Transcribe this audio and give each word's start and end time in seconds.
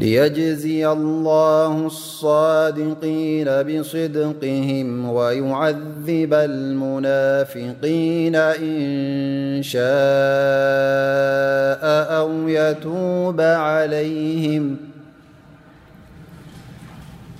ليجزي 0.00 0.88
الله 0.88 1.86
الصادقين 1.86 3.46
بصدقهم 3.62 5.08
ويعذب 5.10 6.34
المنافقين 6.34 8.36
إن 8.36 9.62
شاء 9.62 9.90
أو 12.20 12.48
يتوب 12.48 13.40
عليهم 13.40 14.76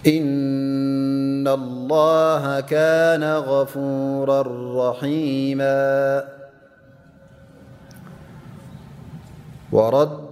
إن 0.07 1.49
الله 1.49 2.61
كان 2.61 3.25
غفورا 3.39 4.43
رحيما 4.91 6.25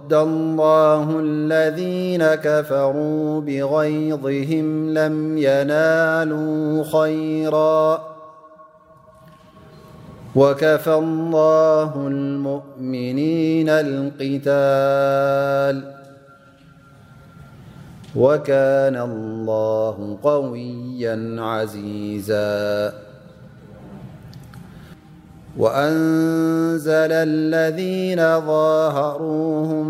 ود 0.09 0.13
الله 0.13 1.19
الذين 1.19 2.23
كفروا 2.25 3.41
بغيضهم 3.41 4.93
لم 4.93 5.37
ينالوا 5.37 6.83
خيرا 6.83 8.01
وكفى 10.35 10.93
الله 10.93 12.07
المؤمنين 12.07 13.69
القتال 13.69 15.93
وكان 18.15 18.95
الله 18.97 20.17
قويا 20.23 21.35
عزيزا 21.41 22.91
وأنزل 25.57 27.11
الذين 27.11 28.17
ظاهروهم 28.47 29.87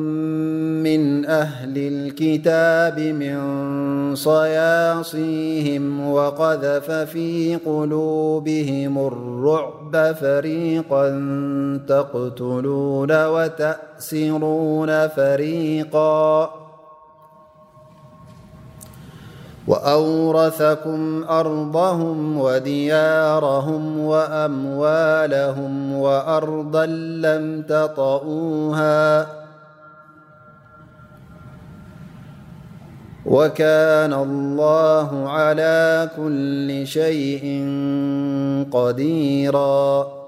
من 0.83 1.25
أهل 1.25 1.73
الكتاب 1.77 2.99
من 2.99 3.39
صياصيهم 4.15 6.11
وقذف 6.11 6.91
في 6.91 7.57
قلوبهم 7.65 9.07
الرعب 9.07 10.15
فريقا 10.21 11.07
تقتلون 11.87 13.25
وتأسرون 13.25 15.07
فريقا 15.07 16.68
وأورثكم 19.69 21.23
أرضهم 21.29 22.37
وديارهم 22.37 23.99
وأموالهم 23.99 25.93
وأرضا 25.93 26.85
لم 26.85 27.61
تطأوها 27.69 29.27
وكان 33.25 34.13
الله 34.13 35.29
على 35.29 36.09
كل 36.17 36.87
شيء 36.87 37.41
قديرا 38.73 40.18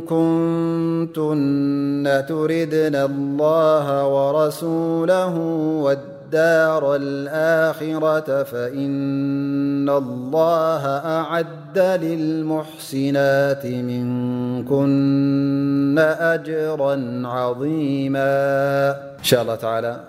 كنتن 0.00 2.26
تردن 2.28 2.96
الله 2.96 3.86
ورسولهو 4.08 5.94
ار 6.38 6.96
الآخرة 6.96 8.42
فإن 8.42 9.88
الله 9.88 10.86
أعد 11.20 11.78
للمحسنات 11.78 13.66
من 13.66 14.06
كن 14.64 15.98
أجرا 15.98 17.22
عظيماإن 17.26 18.96
شاء 19.22 19.42
الله 19.42 19.54
تعالىات 19.54 20.00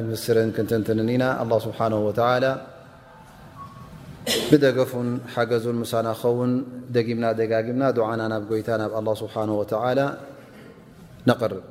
لمسرنتنا 0.00 1.42
الله 1.42 1.58
سبحانه 1.58 2.06
وتعالى 2.06 2.56
بدجف 4.52 4.92
حجز 5.34 5.66
مسانخون 5.82 6.50
منا 6.94 7.30
امنادعننا 7.72 8.36
بتاناالله 8.50 9.14
سبحانه 9.14 9.54
وتعالى 9.60 10.06
نقرب 11.26 11.62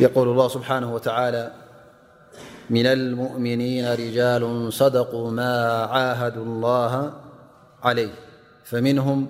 يقول 0.00 0.28
الله 0.28 0.48
سبحانه 0.48 0.94
وتعالى 0.94 1.50
من 2.70 2.86
المؤمنين 2.86 3.92
رجال 3.92 4.72
صدقوا 4.72 5.30
ما 5.30 5.72
عاهدوا 5.84 6.44
الله 6.44 7.12
عليه 7.82 8.10
فمنهم 8.64 9.26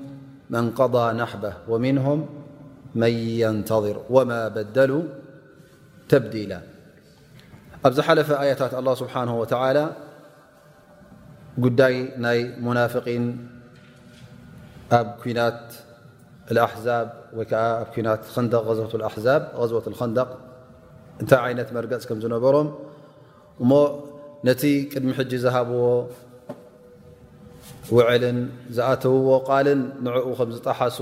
من 0.51 0.71
قضى 0.71 1.13
نحبه 1.13 1.53
ومنهم 1.69 2.27
من 2.95 3.11
ينتظر 3.43 4.03
وما 4.11 4.49
بدلوا 4.49 5.03
تبديلا 6.09 6.61
أبزحلف 7.85 8.31
آيتات 8.33 8.75
الله 8.75 8.95
سبحانه 8.95 9.41
وتعالى 9.41 9.91
قداي 11.63 12.09
ناي 12.19 12.45
منافقين 12.61 13.51
أبكنات 14.93 15.75
الأحزاب 16.51 17.09
كنا 17.97 18.19
خندق 18.35 18.65
ة 18.71 18.97
الأحاب 18.97 19.49
غزوة 19.55 19.83
الخندق 19.87 20.41
እንታይ 21.23 21.41
ዓይነት 21.47 21.69
መርገፅ 21.77 22.03
ከም 22.09 22.19
ዝነበሮም 22.23 22.69
እሞ 23.63 23.73
ነቲ 24.49 24.63
ቅድሚ 24.93 25.11
ሕጂ 25.19 25.33
ዝሃብዎ 25.45 25.83
ውዕልን 27.97 28.39
ዝኣተውዎ 28.77 29.29
ቃልን 29.49 29.81
ንዕኡ 30.07 30.27
ከም 30.39 30.51
ዝጣሓሱ 30.57 30.99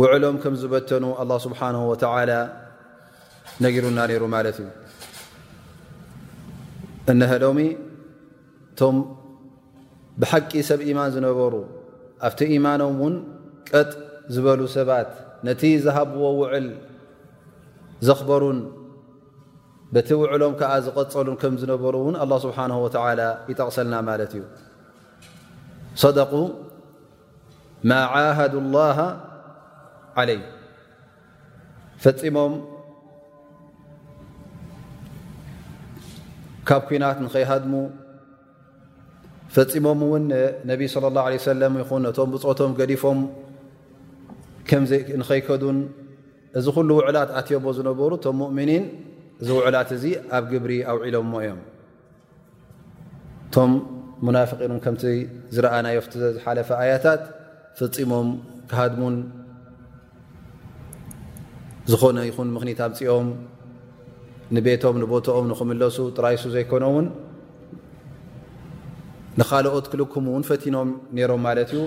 ውዕሎም 0.00 0.36
ከም 0.42 0.54
ዝበተኑ 0.60 1.04
ኣላ 1.22 1.30
ስብሓን 1.46 1.76
ወተላ 1.90 2.30
ነግሩና 3.64 3.98
ነይሩ 4.10 4.22
ማለት 4.36 4.56
እዩ 4.62 4.68
እነህዶሚ 7.12 7.58
እቶም 8.72 8.96
ብሓቂ 10.22 10.50
ሰብ 10.68 10.80
ኢማን 10.90 11.10
ዝነበሩ 11.16 11.54
ኣብቲ 12.28 12.40
ኢማኖም 12.56 12.96
ውን 13.02 13.14
ቀጥ 13.68 13.90
ዝበሉ 14.36 14.60
ሰባት 14.76 15.10
ነቲ 15.46 15.62
ዝሃብዎ 15.84 16.24
ውዕል 16.40 16.66
ዘኽበሩን 18.08 18.58
በቲ 19.94 20.08
ውዕሎም 20.20 20.52
ከዓ 20.60 20.72
ዝቀፀሉን 20.88 21.36
ከም 21.40 21.54
ዝነበሩ 21.62 21.94
ውን 22.06 22.14
ه 22.22 22.24
ስብሓه 22.44 22.76
ወ 22.84 22.86
ይጠቕሰልና 23.50 23.94
ማለት 24.08 24.32
እዩ 24.38 24.44
صደ 26.02 26.18
ማ 27.90 27.92
ዓሃዱ 28.28 28.54
الላه 28.64 28.98
ዓለይ 30.20 30.40
ፈፂሞም 32.04 32.52
ካብ 36.70 36.82
ኩናት 36.88 37.18
ንከይሃድሙ 37.26 37.74
ፈፂሞም 39.56 40.00
እውን 40.06 40.24
ነብይ 40.70 40.86
صለى 40.94 41.06
اላه 41.10 41.24
ለه 41.34 41.40
ሰለም 41.50 41.72
ይኹን 41.82 42.00
ነቶም 42.08 42.28
ብፆቶም 42.34 42.72
ገዲፎም 42.80 43.18
ንከይከዱን 45.18 45.78
እዚ 46.58 46.66
ኩሉ 46.76 46.88
ውዕላት 47.02 47.30
ኣትዮቦ 47.40 47.64
ዝነበሩ 47.76 48.10
እቶም 48.22 48.34
ሙእምኒን 48.40 48.84
እዚ 49.40 49.48
ውዕላት 49.58 49.88
እዚ 49.96 50.04
ኣብ 50.36 50.44
ግብሪ 50.52 50.72
ኣውዒሎም 50.90 51.26
ሞ 51.32 51.34
እዮም 51.44 51.60
እቶም 53.48 53.70
ሙናፍቂኖ 54.26 54.72
ከምቲ 54.84 55.02
ዝረኣናዮ 55.54 55.96
ዝሓለፈ 56.36 56.68
ኣያታት 56.82 57.22
ፍፂሞም 57.78 58.28
ክሃድሙን 58.70 59.16
ዝኾነ 61.90 62.18
ይኹን 62.30 62.48
ምኽኒት 62.54 62.80
ኣብፂኦም 62.86 63.28
ንቤቶም 64.54 64.96
ንቦቶኦም 65.02 65.46
ንክምለሱ 65.50 65.96
ጥራይሱ 66.16 66.42
ዘይኮነውን 66.54 67.06
ንካልኦት 69.40 69.86
ክልኩም 69.92 70.24
እውን 70.30 70.42
ፈቲኖም 70.50 70.88
ነይሮም 71.16 71.40
ማለት 71.48 71.68
እዩ 71.74 71.80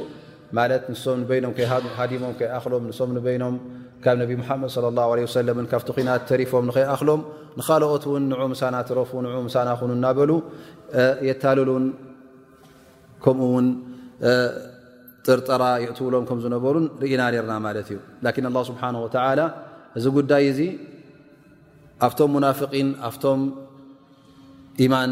ማለት 0.58 0.84
ንሶም 0.94 1.18
ንበይኖም 1.22 1.54
ከይሃዲሞም 1.58 2.34
ከይኣክሎም 2.40 2.84
ንሶም 2.90 3.10
ንበይኖም 3.16 3.56
ካብ 4.04 4.16
ነቢ 4.22 4.32
ምሓመድ 4.42 4.70
ለ 4.84 4.88
ላሁ 5.00 5.10
ለ 5.18 5.22
ወሰለም 5.28 5.58
ካብቲ 5.72 5.98
ና 6.08 6.12
ተሪፎም 6.30 6.64
ንኸይኣክሎም 6.70 7.22
ንካልኦት 7.60 8.04
እውን 8.10 8.24
ንዑ 8.32 8.42
ምሳና 8.54 8.76
ትረፉ 8.90 9.12
ን 9.26 9.28
ምሳና 9.48 9.70
ኹኑ 9.80 9.92
እናበሉ 9.98 10.32
የታልሉን 11.28 11.86
ከምኡ 13.24 13.48
ውን 13.54 13.68
ጥርጠራ 15.28 15.64
የእትውሎም 15.84 16.26
ከምዝነበሩን 16.30 16.86
ርኢና 17.04 17.22
ነርና 17.36 17.54
ማለት 17.68 17.88
እዩ 17.92 18.00
ላኪን 18.26 18.48
ኣላ 18.52 18.58
ስብሓን 18.72 18.98
ተዓላ 19.16 19.42
እዚ 20.00 20.06
ጉዳይ 20.18 20.44
እዚ 20.52 20.60
ኣብቶም 22.06 22.30
ሙናፍቂን 22.36 22.90
ኣብቶም 23.08 23.42
ኢማን 24.86 25.12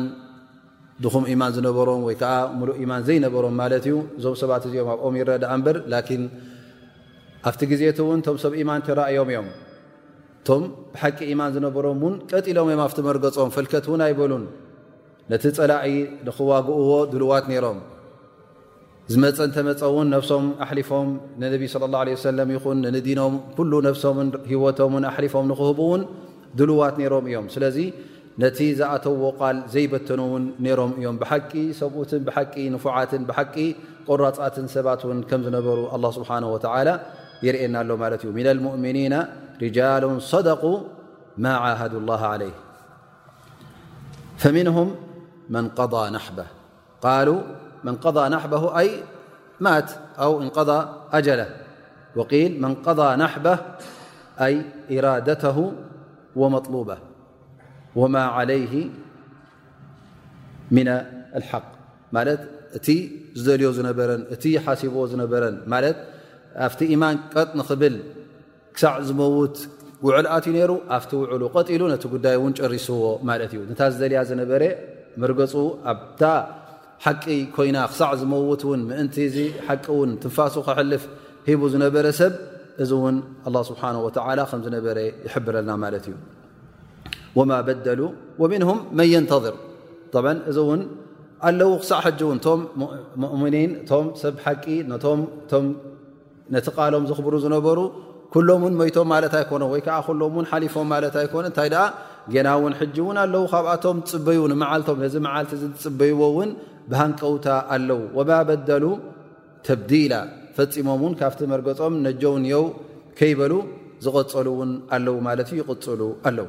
ድኹም 1.04 1.24
ኢማን 1.34 1.52
ዝነበሮም 1.56 2.02
ወይ 2.08 2.16
ከዓ 2.22 2.34
ሙሉእ 2.58 2.76
ኢማን 2.86 3.02
ዘይነበሮም 3.08 3.56
ማለት 3.62 3.84
እዩ 3.90 3.96
እዞም 4.18 4.36
ሰባት 4.42 4.64
እዚኦም 4.70 4.90
ኣብኦም 4.96 5.16
ይረዳእ 5.20 5.50
እምበር 5.58 5.78
ላኪን 5.94 6.24
ኣብቲ 7.50 7.62
ግዜቲ 7.72 8.00
እውን 8.04 8.20
ቶም 8.26 8.38
ሰብ 8.44 8.52
ኢማን 8.62 8.82
ትራእዮም 8.88 9.30
እዮም 9.32 9.48
እቶም 10.42 10.64
ብሓቂ 10.94 11.18
ኢማን 11.34 11.52
ዝነበሮም 11.56 11.98
እውን 12.04 12.14
ቀጢሎም 12.32 12.68
እዮም 12.74 12.82
ኣብቲ 12.88 12.98
መርገፆም 13.08 13.50
ፍልከት 13.56 13.86
እውን 13.90 14.04
ኣይበሉን 14.08 14.46
ነቲ 15.32 15.44
ፀላኢ 15.58 15.90
ንኽዋግእዎ 16.28 16.92
ድልዋት 17.14 17.46
ነይሮም 17.52 17.80
ዝመፀእንተመፀ 19.12 19.82
እውን 19.92 20.08
ነብሶም 20.16 20.46
ኣሕሊፎም 20.66 21.10
ንነቢ 21.42 21.64
ስለ 21.74 21.84
ላ 21.94 21.98
ሰለም 22.28 22.50
ይኹን 22.56 22.78
ንንዲኖም 22.86 23.34
ኩሉ 23.56 23.72
ነፍሶምን 23.88 24.28
ሂወቶምን 24.52 25.04
ኣሕሊፎም 25.12 25.46
ንክህቡእውን 25.54 26.02
ድልዋት 26.60 26.96
ነይሮም 27.02 27.26
እዮም 27.30 27.48
ስለዚ 27.56 27.78
نت 28.40 28.58
زተዎ 28.80 29.22
ل 29.58 29.60
ዘيبتن 29.74 30.22
ሮ 30.80 30.84
እ 31.00 31.10
ب 31.22 31.24
ሰ 31.82 32.14
نفع 32.74 32.96
ب 33.28 33.36
قر 34.08 34.20
ነሩ 35.56 35.68
الله 35.96 36.12
سبحانه 36.18 36.48
وعل 36.56 36.90
يرና 37.46 37.78
من 38.38 38.48
المؤمنين 38.54 39.14
رجال 39.66 40.04
صدقوا 40.34 40.78
م 41.46 41.48
عاهدوا 41.64 42.00
الله 42.04 42.22
عليه 42.34 42.56
فمنهم 44.42 44.88
من 45.56 45.66
قضى 45.80 46.04
نحبه 46.18 46.48
قال 47.08 47.28
من 47.88 47.96
قضى 48.06 48.24
نحبه 48.36 48.64
أي 48.82 48.90
و 50.30 50.34
نقضى 50.48 50.80
أجل 51.20 51.42
ويل 52.18 52.52
من 52.64 52.72
قضى 52.88 53.10
نحبه 53.24 53.56
أي 54.46 54.54
إرادته 54.96 55.58
ومطلوب 56.42 56.90
ወማ 58.02 58.16
ዓለይህ 58.38 58.74
ን 60.76 60.90
ልሓቅ 61.42 61.64
ማለት 62.16 62.42
እቲ 62.78 62.88
ዝደልዮ 63.40 63.70
ዝነበረን 63.78 64.22
እቲ 64.36 64.44
ሓሲቦዎ 64.66 65.04
ዝነበረን 65.12 65.56
ማለት 65.74 65.98
ኣብቲ 66.68 66.82
ኢማን 66.96 67.16
ቀጥ 67.34 67.50
ንኽብል 67.60 67.96
ክሳዕ 68.76 68.96
ዝመውት 69.10 69.56
ውዕልኣትዩ 70.06 70.54
ነሩ 70.58 70.72
ኣብቲ 70.98 71.12
ውዕሉ 71.22 71.42
ቀጢሉ 71.56 71.82
ነቲ 71.94 72.04
ጉዳይ 72.16 72.36
እውን 72.40 72.54
ጨሪስዎ 72.60 73.02
ማለት 73.30 73.52
እዩ 73.56 73.62
ነታ 73.72 73.82
ዝደልያ 73.94 74.22
ዝነበረ 74.32 74.64
መርገፁ 75.24 75.54
ኣብታ 75.94 76.22
ሓቂ 77.06 77.24
ኮይና 77.56 77.78
ክሳዕ 77.92 78.12
ዝመውት 78.22 78.62
እውን 78.68 78.82
ምእንቲ 78.90 79.18
ሓቂ 79.68 79.86
ውን 80.00 80.12
ትንፋሱ 80.22 80.56
ክሕልፍ 80.68 81.04
ሂቡ 81.50 81.62
ዝነበረ 81.74 82.06
ሰብ 82.22 82.34
እዚ 82.84 82.92
እውን 83.00 83.16
ኣላ 83.50 83.56
ስብሓን 83.72 83.98
ወተዓላ 84.06 84.40
ከምዝነበረ 84.52 84.98
ይሕብረልና 85.26 85.72
ማለት 85.84 86.06
እዩ 86.12 86.16
ወማ 87.38 87.52
በደሉ 87.68 88.02
ወምንም 88.42 88.80
መን 88.98 89.08
የንተظር 89.14 89.56
እዚ 90.52 90.58
እውን 90.64 90.82
ኣለው 91.50 91.72
ክሳዕ 91.82 92.00
ሕጂ 92.06 92.20
እውን 92.28 92.38
እቶም 92.42 92.62
ሙእምኒን 93.22 93.72
እቶም 93.84 94.06
ሰብ 94.24 94.36
ሓቂ 94.46 94.66
ም 95.70 95.72
ነቲ 96.56 96.68
ቃሎም 96.78 97.04
ዝኽብሩ 97.10 97.34
ዝነበሩ 97.46 97.80
ኩሎምን 98.34 98.74
ሞይቶም 98.80 99.08
ማለት 99.14 99.34
ኣይኮኖ 99.40 99.64
ወይከዓ 99.74 99.98
ሎምን 100.22 100.46
ሓሊፎም 100.52 100.88
ማለት 100.94 101.16
ኣይኮኖ 101.22 101.44
እንታይ 101.50 101.70
ጌና 102.34 102.50
ውን 102.64 102.74
ሕጂ 102.80 102.96
እውን 103.04 103.18
ኣለው 103.24 103.44
ካብኣቶም 103.54 103.98
ፅበይ 104.12 104.40
መዓልቶም 104.64 104.98
ነዚ 105.04 105.16
መዓልቲ 105.28 105.52
እ 105.68 105.70
ፅበይዎውን 105.84 106.52
ብሃንቀውታ 106.92 107.48
ኣለው 107.76 108.02
ወማ 108.18 108.32
በደሉ 108.50 108.86
ተብዲላ 109.68 110.14
ፈፂሞም 110.58 111.04
ውን 111.06 111.14
ካብቲ 111.22 111.42
መርገፆም 111.54 111.94
ነጀውንየው 112.08 112.66
ከይበሉ 113.20 113.54
ዝቐፀሉ 114.08 114.48
ውን 114.62 114.72
ኣለው 114.98 115.18
ማለት 115.30 115.48
እዩ 115.56 115.60
ይቅፅሉ 115.64 116.02
ኣለዉ 116.30 116.48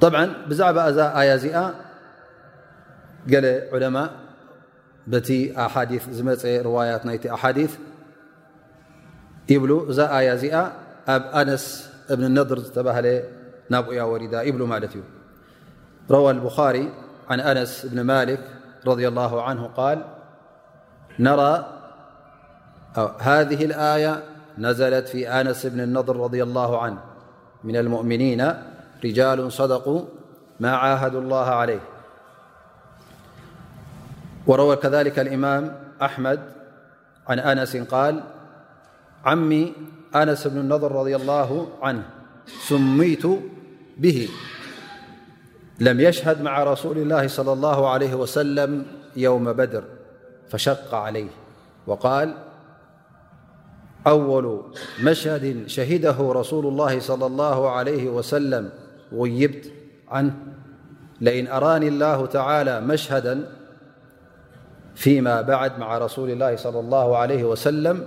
طبعا 0.00 0.28
بዛعبة 0.48 0.88
ا 0.88 1.20
آية 1.20 1.36
جل 3.26 3.44
علماء 3.72 4.10
بت 5.12 5.30
أحاديث 5.64 6.02
م 6.24 6.28
روايات 6.66 7.02
ت 7.22 7.26
أحاديث 7.36 7.72
بل 9.50 9.70
ا 10.02 10.06
آي 10.18 10.26
أب 11.14 11.22
أنس 11.40 11.62
بن 12.16 12.24
النضر 12.30 12.58
تبهل 12.76 13.06
نبقي 13.74 14.00
ورد 14.10 14.34
يبل 14.48 14.62
مل 14.72 14.84
ي 14.96 15.00
روى 16.14 16.30
البخاري 16.36 16.86
عن 17.30 17.38
أنس 17.50 17.72
بن 17.90 17.98
مالك 18.10 18.40
رضي 18.90 19.06
الله 19.10 19.32
عنه 19.46 19.62
قال 19.78 19.98
نرى 21.26 21.52
هذه 23.28 23.60
الآية 23.70 24.14
نزلت 24.66 25.06
في 25.12 25.20
أنس 25.40 25.60
بن 25.72 25.80
النضر 25.86 26.14
رضي 26.26 26.42
الله 26.48 26.70
عنه 26.84 27.00
من 27.64 27.76
المؤمنين 27.82 28.42
رجال 29.04 29.52
صدقوا 29.52 30.02
ما 30.60 30.76
عاهدوا 30.76 31.20
الله 31.20 31.44
عليه 31.46 31.80
وروى 34.46 34.76
كذلك 34.76 35.18
الإمام 35.18 35.76
أحمد 36.02 36.40
عن 37.28 37.38
أنس 37.38 37.76
قال 37.76 38.22
عمي 39.24 39.72
أنس 40.14 40.46
بن 40.46 40.58
النظر- 40.58 40.92
رضي 41.02 41.16
الله 41.16 41.68
عنه 41.82 42.02
سميت 42.66 43.26
به 43.98 44.28
لم 45.80 46.00
يشهد 46.00 46.42
مع 46.42 46.62
رسول 46.62 46.98
الله- 46.98 47.28
صلى 47.38 47.52
الله 47.52 47.88
عليه 47.90 48.14
وسلم 48.14 48.86
يوم 49.16 49.52
بدر 49.52 49.84
فشق 50.48 50.94
عليه 50.94 51.28
وقال 51.86 52.34
أول 54.06 54.62
مشهد 55.02 55.68
شهده 55.68 56.16
رسول 56.20 56.66
الله- 56.66 57.00
صلى 57.10 57.26
الله 57.26 57.70
عليه 57.70 58.08
وسلم 58.10 58.70
يبت 59.12 59.72
عنه 60.08 60.32
لئن 61.20 61.46
أراني 61.46 61.88
الله 61.88 62.26
تعالى 62.26 62.80
مشهدا 62.80 63.52
فيما 64.94 65.40
بعد 65.40 65.78
مع 65.78 65.98
رسول 65.98 66.30
الله 66.30 66.56
صلى 66.56 66.80
الله 66.80 67.16
عليه 67.16 67.44
وسلم 67.44 68.06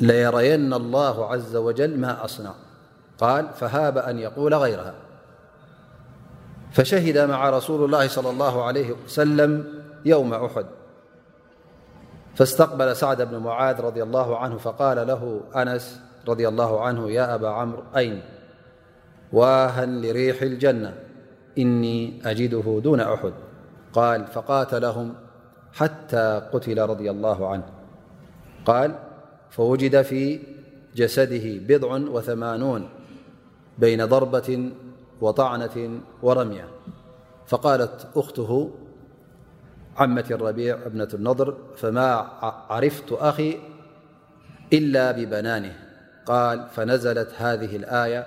ليرين 0.00 0.74
الله 0.74 1.32
عز 1.32 1.56
وجل 1.56 1.98
ما 1.98 2.24
أصنع 2.24 2.54
قال 3.18 3.48
فهاب 3.54 3.98
أن 3.98 4.18
يقول 4.18 4.54
غيرها 4.54 4.94
فشهد 6.72 7.18
مع 7.18 7.50
رسول 7.50 7.84
الله 7.84 8.08
صلى 8.08 8.30
الله 8.30 8.64
عليه 8.64 8.94
وسلم 9.04 9.64
يوم 10.04 10.34
أحد 10.34 10.66
فاستقبل 12.34 12.96
سعد 12.96 13.22
بن 13.22 13.36
معاذ- 13.38 13.80
رضي 13.88 14.02
الله 14.02 14.38
عنه 14.38 14.58
فقال 14.58 15.06
له 15.06 15.40
أنس- 15.56 16.00
رضي 16.28 16.48
الله 16.48 16.84
عنه- 16.84 17.10
يا 17.18 17.34
أبا 17.34 17.48
عمر 17.48 17.82
أين 17.96 18.22
واها 19.32 19.86
لريح 19.86 20.42
الجنة 20.42 20.94
إني 21.58 22.20
أجده 22.24 22.80
دون 22.84 23.00
أحد 23.00 23.32
قال 23.92 24.26
فقاتلهم 24.26 25.14
حتى 25.72 26.42
قتل 26.52 26.80
رضي 26.80 27.10
الله 27.10 27.48
عنه 27.48 27.64
قال 28.64 28.94
فوجد 29.50 30.02
في 30.02 30.40
جسده 30.96 31.58
بضع 31.68 31.92
وثمانون 31.96 32.88
بين 33.78 34.04
ضربة 34.04 34.70
وطعنة 35.20 36.00
ورمية 36.22 36.68
فقالت 37.46 38.06
أخته 38.16 38.70
عمة 39.96 40.24
الربيع 40.30 40.78
ابنة 40.86 41.08
النضر 41.14 41.56
فما 41.76 42.12
عرفت 42.70 43.12
أخي 43.12 43.58
إلا 44.72 45.12
ببنانه 45.12 45.72
قال 46.26 46.66
فنزلت 46.74 47.32
هذه 47.38 47.76
الآية 47.76 48.26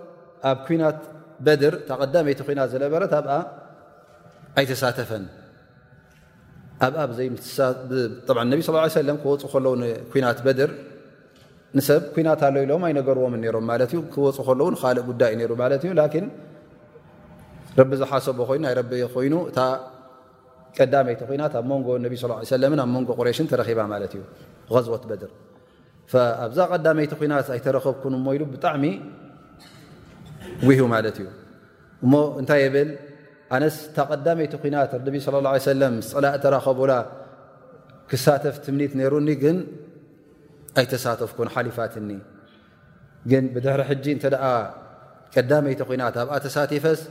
ኣብ 0.49 0.59
ኩናት 0.67 0.97
በድር 1.45 1.73
እታ 1.81 1.91
ቀዳመይቲ 2.01 2.39
ኩናት 2.47 2.69
ዝነበረት 2.73 3.11
ኣብ 3.19 3.25
ኣይተሳተፈን 4.59 5.23
ኣብ 6.85 7.11
ነብ 8.53 8.61
ስ 8.91 8.95
ለ 9.09 9.15
ክወፁ 9.23 9.43
ከለዉ 9.53 9.73
ኩናት 10.13 10.39
በድር 10.47 10.71
ንሰብ 11.77 12.03
ኩናት 12.15 12.41
ኣለ 12.47 12.55
ኢሎም 12.65 12.83
ኣይነገርዎም 12.87 13.35
ሮም 13.55 13.65
ማለትእ 13.71 14.01
ክወፁ 14.13 14.37
ከለው 14.47 14.69
ካልእ 14.81 15.03
ጉዳይ 15.09 15.33
ይሩ 15.43 15.51
ማለት 15.63 15.81
እዩ 15.87 15.91
ላኪን 15.99 16.25
ረቢ 17.79 17.91
ዝሓሰቦ 18.01 18.37
ኮይኑ 18.49 18.61
ናይ 18.65 18.73
ረቢ 18.79 18.91
ኮይኑ 19.13 19.35
እታ 19.49 19.59
ቀዳመይቲ 20.77 21.21
ኩናት 21.29 21.53
ኣብ 21.59 21.65
መንጎ 21.71 21.87
ነቢ 22.05 22.13
ስ 22.21 22.23
ሰለን 22.51 22.79
ኣብ 22.83 22.89
መንጎ 22.95 23.09
ቁሬሽን 23.19 23.47
ተረኺባ 23.51 23.79
ማለት 23.93 24.11
እዩ 24.17 24.21
ዝቦት 24.87 25.03
በድር 25.11 25.31
ኣብዛ 26.45 26.59
ቀዳመይቲ 26.73 27.11
ኩናት 27.21 27.47
ኣይተረክብኩንሞ 27.55 28.25
ኢሉ 28.37 28.43
ብጣዕሚ 28.53 28.83
وህ 30.67 30.79
ማት 30.93 31.05
እዩ 31.11 31.19
እሞ 32.05 32.13
እንታይ 32.41 32.63
ብል 32.73 32.89
ኣነስ 33.55 33.77
ታ 33.95 34.05
ቀዳመይቲ 34.11 34.53
ናት 34.73 34.89
صى 35.25 35.29
اله 35.39 35.51
عيه 35.55 35.63
س 35.67 35.69
ፅላእ 36.13 36.35
ተረኸብ 36.43 36.79
ክሳተፍ 38.09 38.55
ትምኒት 38.65 38.91
ነሩኒ 39.01 39.29
ግን 39.43 39.57
ኣይተሳተፍكን 40.79 41.49
ሓሊፋትኒ 41.53 42.09
ግን 43.31 43.43
ብድሕሪ 43.53 43.81
ሕ 43.89 43.91
እተ 44.19 44.25
ቀዳመይቲ 45.35 45.79
ናት 46.01 46.15
ኣብኣ 46.21 46.33
ተሳቲፈስ 46.45 47.01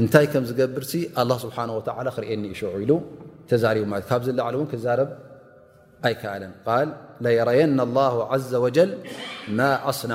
እንታይ 0.00 0.26
ከም 0.32 0.44
ዝገብር 0.50 0.84
الله 1.20 1.36
ስብሓه 1.44 1.64
و 1.78 1.80
ክእኒ 2.16 2.44
ሽع 2.60 2.72
ኢሉ 2.82 2.92
ተዛرب 3.48 3.84
ለ 3.92 4.02
ካብ 4.08 4.20
ላዕل 4.38 4.54
እ 4.56 4.60
ክዛረብ 4.72 5.08
ኣይከኣለን 6.06 6.52
قል 6.66 6.88
ليرየن 7.24 7.78
الله 7.86 8.14
عዘ 8.32 8.50
وجل 8.64 8.90
ማ 9.58 9.60
ኣصና 9.90 10.14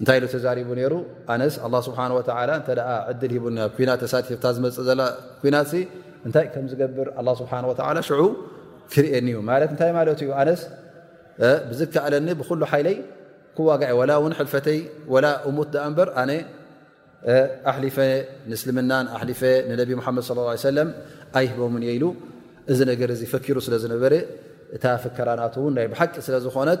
እንታይ 0.00 0.16
ኢሉ 0.18 0.26
ተዛሪቡ 0.34 0.68
ነሩ 0.80 0.92
ኣነስ 1.32 1.54
ኣ 1.64 1.68
ስብሓ 1.86 1.98
ወላ 2.16 2.50
እተ 2.60 2.68
ዕድል 3.10 3.32
ሂቡ 3.36 3.44
ኩናት 3.76 3.98
ተሳቲፍታ 4.04 4.44
ዝመፅእ 4.56 4.84
ዘላ 4.88 5.00
ኩናት 5.42 5.70
እንታይ 6.26 6.46
ከም 6.54 6.66
ዝገብር 6.70 7.08
ኣላ 7.20 7.28
ስብሓ 7.40 7.52
ወተላ 7.70 7.96
ሽዑ 8.08 8.20
ክርአኒእዩ 8.92 9.36
ማለት 9.50 9.68
እንታይ 9.74 9.90
ማለት 9.98 10.20
እዩ 10.24 10.30
ኣነስ 10.42 10.60
ብዝከኣለኒ 11.68 12.28
ብኩሉ 12.40 12.60
ሓይለይ 12.72 12.96
ኩዋጋዒ 13.58 13.92
ወላ 14.00 14.10
እውን 14.20 14.34
ሕልፈተይ 14.38 14.78
ወላ 15.14 15.26
እሙት 15.50 15.68
ዳ 15.74 15.84
ንበር 15.92 16.08
ኣነ 16.22 16.30
ኣሕሊፈ 17.72 17.96
ንእስልምናን 18.50 19.06
ኣሕሊፈ 19.16 19.40
ንነብ 19.70 19.90
ሓመድ 20.06 20.24
ሰለም 20.68 20.90
ኣይ 21.40 21.46
ሂቦምን 21.52 21.82
እየ 21.86 21.92
ኢሉ 21.98 22.06
እዚ 22.72 22.78
ነገር 22.92 23.08
እዚ 23.16 23.22
ፈኪሩ 23.34 23.56
ስለ 23.66 23.74
ዝነበረ 23.84 24.14
እታ 24.78 24.84
ፍከራናት 25.04 25.54
እውን 25.60 25.72
ናይ 25.78 25.86
ብሓቂ 25.92 26.14
ስለ 26.28 26.34
ዝኮነት 26.46 26.80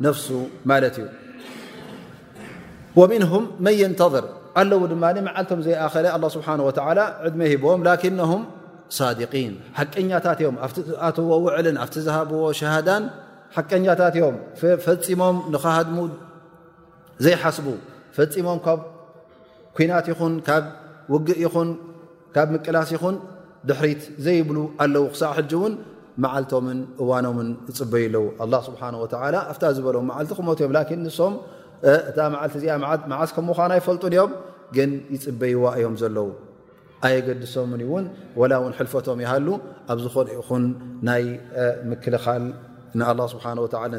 نه 0.00 1.10
من 2.96 3.72
ينتظر 3.72 4.24
ኣለዉ 4.60 4.80
ድ 4.88 4.96
ዓልቶም 5.36 5.60
ዘኸل 5.66 6.06
الله 6.16 6.28
ስبحنه 6.36 6.62
و 6.68 6.70
ድ 6.78 7.36
ሂبም 7.52 7.80
لكنه 7.88 8.30
صقيን 8.98 9.54
حቀኛታ 9.78 10.26
ም 10.54 10.58
ዎ 11.36 11.44
ዕልን 11.56 11.76
ዝهዎ 12.06 12.32
شهዳን 12.60 13.02
ቀኛታትዮም 13.70 14.36
ፈፂሞም 14.60 15.36
ሃድሙ 15.74 15.98
ዘይሓስب 17.24 17.66
ፈፂሞም 18.16 18.58
ካ 18.66 18.68
ኩናት 19.76 20.06
ይኹን 20.12 20.34
ካብ 20.48 20.64
وقእ 21.12 21.42
ኹን 21.54 21.68
ካብ 22.34 22.46
ምቅላስ 22.54 22.88
ይኹን 22.96 23.16
ድሕሪት 23.68 24.02
ዘيብل 24.26 24.58
ኣለው 24.82 25.04
ክ 25.12 25.16
ን 25.70 25.72
ዓልቶምን 26.36 26.78
እዋኖምን 27.02 27.48
ዝፅበዩ 27.66 28.04
ለው 28.14 28.24
ስሓ 28.68 28.82
ኣፍታ 29.52 29.64
ዝበሎም 29.76 30.06
መዓልቲ 30.10 30.32
ክመት 30.38 30.58
እዮም 30.62 30.72
ላን 30.76 30.86
ንሶም 31.06 31.34
እታ 32.12 32.18
መዓልቲ 32.34 32.54
እዚኣ 32.60 32.72
መዓስ 33.12 33.30
ከም 33.36 33.48
ይፈልጡን 33.80 34.12
እዮም 34.16 34.32
ግን 34.76 34.90
ይፅበይዋ 35.14 35.64
እዮም 35.78 35.94
ዘለዉ 36.02 36.28
ኣየገድሶምን 37.06 37.80
ውን 37.92 38.04
ወላ 38.40 38.52
ውን 38.64 38.74
ሕልፈቶም 38.78 39.20
ይሃሉ 39.24 39.48
ኣብ 39.92 39.98
ዝኾነ 40.04 40.28
ይኹን 40.38 40.64
ናይ 41.08 41.24
ምክልኻል 41.92 42.44
ን 43.00 43.26
ስሓ 43.34 43.44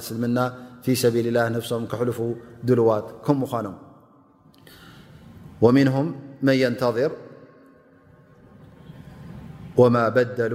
ስልምና 0.10 0.40
ፊ 0.86 0.96
ሰቢልላ 1.02 1.38
ነብሶም 1.56 1.84
ክሕልፉ 1.92 2.20
ድልዋት 2.70 3.08
ከምኳኖም 3.26 3.76
ወንም 5.66 6.08
መን 6.48 6.58
ንተር 6.76 6.98
ወማ 9.82 9.96
በደሉ 10.16 10.54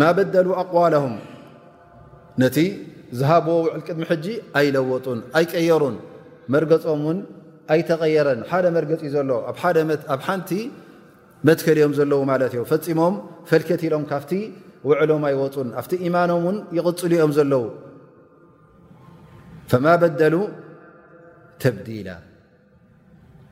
ማ 0.00 0.04
በደሉ 0.16 0.48
ኣقዋላهም 0.60 1.14
ነቲ 2.42 2.56
ዝሃብዎ 3.18 3.56
ውዕል 3.64 3.82
ቅድሚ 3.86 4.02
ሕጂ 4.10 4.26
ኣይለወጡን 4.58 5.20
ኣይቀየሩን 5.38 5.96
መርገፆም 6.52 7.00
ን 7.16 7.18
ኣይተቀيረን 7.74 8.40
ሓደ 8.50 8.64
መርገፂ 8.76 9.02
ዘሎ 9.14 9.30
ኣብ 10.14 10.20
ሓንቲ 10.26 10.50
መትከልኦም 11.48 11.92
ዘለዉ 11.98 12.20
ማለት 12.32 12.52
ዮ 12.58 12.62
ፈፂሞም 12.72 13.14
ፈلከትሎም 13.50 14.04
ካፍቲ 14.12 14.32
ውዕሎም 14.88 15.22
ኣይወፁን 15.30 15.68
ኣብቲ 15.80 15.92
ኢማኖም 16.06 16.46
ን 16.54 16.56
ይቕፅሉ 16.78 17.12
እኦም 17.18 17.32
ዘለዉ 17.38 17.64
فማ 19.70 19.84
በደሉ 20.02 20.34
ተብዲላ 21.62 22.08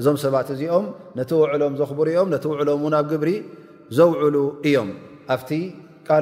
እዞም 0.00 0.16
ሰባት 0.22 0.48
እዚኦም 0.54 0.86
ነቲ 1.18 1.30
ዕሎም 1.52 1.74
ዘብሩ 1.80 2.00
ም 2.30 2.34
ዕሎም 2.62 2.82
ኣብ 3.00 3.06
ግብሪ 3.12 3.30
ዘውዕሉ 3.98 4.36
እዮም 4.68 4.88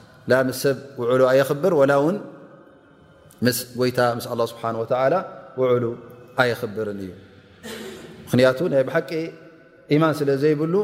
ሰብ 0.61 0.77
ዕሉ 1.11 1.21
ኣይብር 1.31 1.73
ይታ 3.85 3.99
ስ 4.21 4.53
ውዕሉ 5.59 5.83
ኣይብር 6.39 6.87
እዩ 6.93 7.09
ምክቱ 8.31 8.59
ይ 8.79 8.83
ብሓቂ 8.87 9.11
ማን 10.01 10.13
ስለ 10.19 10.29
ዘይብሉ 10.43 10.75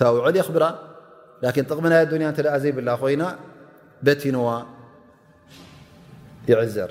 ታ 0.00 0.10
ል 0.30 0.34
የኽብራ 0.38 0.64
ቕሚ 1.76 1.84
ናይ 1.92 2.00
ኣያ 2.04 2.28
እ 2.56 2.58
ዘይብላ 2.64 2.88
ኮይና 3.02 3.24
በቲዋ 4.06 4.46
ይዘር 6.66 6.90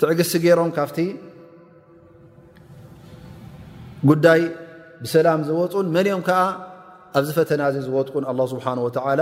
ትዕግሲ 0.00 0.32
ገይሮም 0.44 0.70
ካብቲ 0.76 0.98
ጉዳይ 4.10 4.40
ብሰላም 5.02 5.40
ዝወፁን 5.48 5.86
መን 5.94 6.06
ኦም 6.14 6.22
ከዓ 6.28 6.38
ኣብዚ 7.18 7.28
ፈተና 7.38 7.60
እዚ 7.70 7.76
ዝወጥቁን 7.88 8.24
ኣላ 8.30 8.40
ስብሓን 8.52 8.78
ወላ 8.86 9.20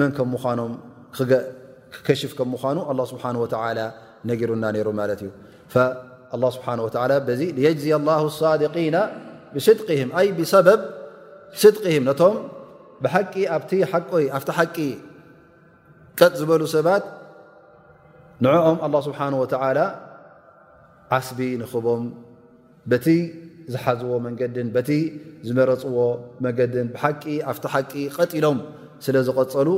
መን 0.00 0.10
ከም 0.16 0.28
ምኖም 0.34 0.72
ክከሽፍ 1.94 2.32
ከም 2.38 2.48
ምኑ 2.62 2.78
ኣ 2.90 2.94
ስብሓን 3.12 3.36
ወላ 3.42 3.78
ነጊሩና 4.30 4.64
ነይሩ 4.74 4.88
ማለት 5.00 5.20
እዩ 5.26 5.30
ስብሓ 6.56 6.68
ዚ 7.38 7.42
የጅዝ 7.66 7.86
ላه 8.08 8.20
ሳድقና 8.40 8.96
ብስድቅም 9.54 10.10
ይ 10.18 10.28
ብሰበብ 10.38 10.80
ስድህም 11.62 12.02
ነቶም 12.08 12.36
ብኣብቲ 13.02 13.72
ሓቂ 13.92 14.80
ቀፅ 16.18 16.32
ዝበሉ 16.38 16.62
ሰባት 16.74 17.04
ንዕኦም 18.44 18.78
አላه 18.86 19.00
ስብሓንه 19.08 19.36
ወተላ 19.42 19.78
ዓስቢ 21.16 21.40
ንኽቦም 21.60 22.02
በቲ 22.90 23.06
ዝሓዝዎ 23.72 24.10
መንገድን 24.26 24.68
በቲ 24.76 24.90
ዝመረፅዎ 25.48 25.98
መንገድን 26.44 26.86
ብሓቂ 26.94 27.22
ኣፍቲ 27.50 27.64
ሓቂ 27.74 27.92
ቐጢሎም 28.16 28.58
ስለ 29.04 29.16
ዝቐጸሉ 29.28 29.68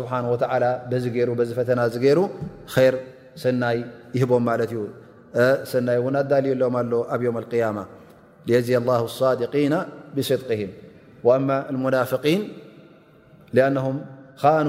ስብሓه 0.00 0.88
በዚ 0.90 1.04
ገይሩ 1.14 1.30
በዚ 1.40 1.50
ፈተና 1.60 1.80
ዚገይሩ 1.94 2.18
ር 2.92 2.96
ሰናይ 3.42 3.78
ይህቦም 4.16 4.42
ማለት 4.50 4.70
እዩ 4.74 4.78
ሰናይ 5.72 5.98
እውን 6.02 6.14
ኣዳልዩሎም 6.20 6.76
ኣሎ 6.82 6.92
ኣብ 7.14 7.20
ዮም 7.26 7.36
ልያማ 7.54 7.78
የዝ 8.50 8.68
ላ 8.88 8.94
صድقና 9.18 9.74
ብስድቅህም 10.16 10.70
ወአማ 11.26 11.48
ሙናፍን 11.84 12.42
ኣነም 13.66 13.96
ከኣኑ 14.40 14.68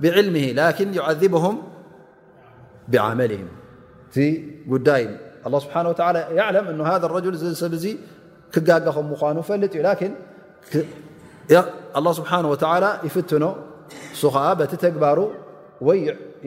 عله 0.00 0.52
لكن 0.52 0.94
يعذبهم 0.94 1.62
بعمله 2.88 3.42
ዳ 4.88 4.96
الله 5.46 5.60
سبحانه 5.66 5.88
ولى 5.90 6.18
يعلم 6.40 6.64
ن 6.78 6.80
هذا 6.92 7.04
الرجل 7.08 7.32
ክጋقخ 8.54 8.96
مኑ 9.12 9.20
لጥ 9.62 9.74
لنالله 11.52 12.12
سبحانه 12.20 12.48
وتعلى 12.52 12.90
يفتن 13.06 13.42
ዓ 13.48 13.50
بቲ 14.60 14.72
ተግባሩ 14.84 15.18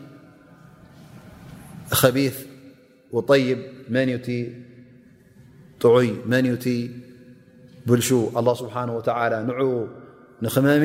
ከቢፍ 1.99 2.35
طይብ 3.29 3.59
መንዩቲ 3.95 4.27
ጥዑይ 5.83 6.09
መንዩቲ 6.33 6.65
ብልሹ 7.87 8.09
ኣላه 8.39 8.55
ስብሓን 8.61 8.89
ተዓላ 9.07 9.33
ንዑ 9.49 9.59
ንክመሚ 10.45 10.83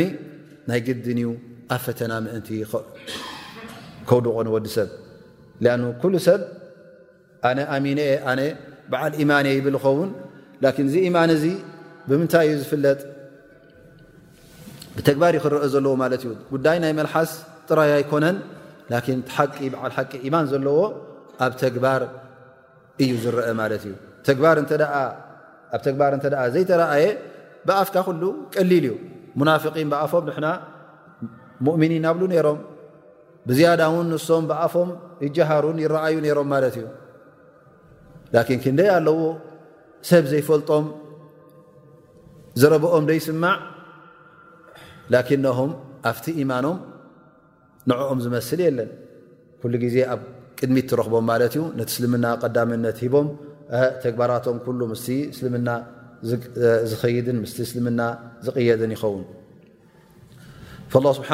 ናይ 0.69 0.81
ግድን 0.87 1.19
እዩ 1.23 1.29
ኣ 1.75 1.77
ፈተና 1.85 2.13
ምእንቲ 2.25 2.49
ከውድቆንወዲ 4.09 4.67
ሰብ 4.77 4.89
ኣን 5.75 5.83
ኩሉ 6.03 6.15
ሰብ 6.29 6.41
ኣነ 7.49 7.59
ኣሚን 7.75 7.99
ኣነ 8.31 8.41
በዓል 8.91 9.13
ኢማን 9.23 9.47
እየ 9.51 9.55
ይብል 9.59 9.77
ዝኸውን 9.79 10.11
ላኪን 10.65 10.87
እዚ 10.91 10.95
ኢማን 11.09 11.31
እዚ 11.37 11.45
ብምንታይ 12.09 12.47
እዩ 12.53 12.59
ዝፍለጥ 12.63 13.01
ብተግባር 14.97 15.35
እ 15.39 15.41
ክረአ 15.45 15.63
ዘለዎ 15.75 15.95
ማለት 16.03 16.21
እዩ 16.27 16.33
ጉዳይ 16.53 16.77
ናይ 16.85 16.93
መልሓስ 16.99 17.31
ጥራይ 17.71 17.91
ኣይኮነን 17.99 18.37
ላኪን 18.93 19.21
ሓቂ 19.37 19.57
በዓል 19.73 19.93
ሓቂ 19.97 20.13
ኢማን 20.27 20.47
ዘለዎ 20.53 20.79
ኣብ 21.45 21.53
ተግባር 21.63 22.03
እዩ 23.05 23.13
ዝረአ 23.25 23.49
ማለት 23.61 23.83
እዩ 23.89 23.95
ኣብ 24.51 25.83
ተግባር 25.87 26.11
እንተ 26.17 26.25
ዘይተረአየ 26.55 27.05
ብኣፍካ 27.69 27.97
ኩሉ 28.07 28.23
ቀሊል 28.55 28.85
እዩ 28.89 28.95
ሙናፍቒን 29.41 29.89
ብኣፎም 29.93 30.25
ንሕና 30.29 30.49
ሙእሚኒን 31.67 32.05
ኣብሉ 32.11 32.23
ነይሮም 32.33 32.59
ብዝያዳ 33.49 33.81
እውን 33.91 34.07
ንሶም 34.13 34.45
ብኣፎም 34.51 34.89
ይጀሃሩን 35.27 35.79
ይረአዩ 35.85 36.15
ነይሮም 36.27 36.49
ማለት 36.55 36.77
እዩ 36.81 36.87
ላኪን 38.35 38.61
ክንደይ 38.65 38.89
ኣለዎ 38.97 39.19
ሰብ 40.11 40.25
ዘይፈልጦም 40.33 40.87
ዘረብኦም 42.63 43.05
ዶ 43.09 43.15
ይስማዕ 43.19 43.57
ላኪኖም 45.15 45.73
ኣብቲ 46.11 46.27
ኢማኖም 46.43 46.77
ንኦም 47.91 48.21
ዝመስ 48.25 48.47
የለን 48.67 48.89
ኩሉ 49.63 49.73
ግዜ 49.85 49.97
ኣብ 50.13 50.21
ቅድሚት 50.59 50.87
ትረክቦም 50.91 51.25
ማለት 51.31 51.53
ዩ 51.59 51.63
ነቲ 51.79 51.89
እስልምና 51.95 52.27
ቀዳምነት 52.43 52.97
ሂቦም 53.05 53.29
ተግባራቶም 54.05 54.57
እስልምና 55.35 55.69
ዝን 56.29 57.39
እስልምና 57.69 58.01
ዝየድን 58.47 58.93
ይኸውን 58.97 59.25
ስሓ 61.19 61.31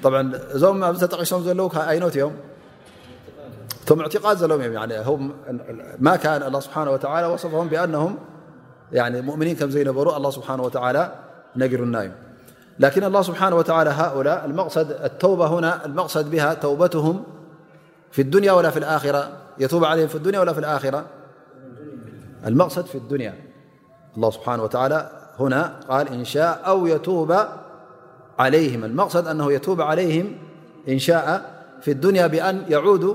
بع 0.00 2.00
يم 2.16 2.32
ثم 3.86 4.00
اعتقاد 4.00 4.42
لما 4.44 6.16
كان 6.16 6.42
الله 6.42 6.60
سبحانه 6.60 6.90
وتعالى 6.90 7.26
وصفهم 7.26 7.68
بأنهم 7.68 8.16
مؤمنين 8.92 9.56
كم 9.56 9.70
زينبر 9.70 10.16
الله 10.16 10.30
سبحانه 10.30 10.62
وتعالى 10.62 11.12
نر 11.56 11.80
النائم 11.82 12.12
لكن 12.78 13.04
الله 13.04 13.22
سبحانه 13.22 13.56
وتعالى 13.56 13.90
هؤلاءتو 13.90 15.58
ن 15.58 15.64
المقصد 15.84 16.30
بها 16.30 16.54
توبتهم 16.54 17.22
لا 18.18 18.70
في 18.70 18.78
الآخر 18.78 19.28
المقصد 22.46 22.86
في 22.86 22.94
الدنيا 22.98 23.34
الله 24.16 24.30
سبحانه 24.30 24.62
وتعالى 24.62 25.10
هنا 25.40 25.80
قال 25.88 26.08
إنشاء 26.08 26.60
أو 26.66 26.86
يتوب 26.86 27.34
عليهم 28.38 28.84
المأنه 28.84 30.30
إنشاء 30.88 31.26
في 31.82 31.90
الدنيا 31.90 32.26
بأن 32.26 32.62
يعودوا 32.68 33.14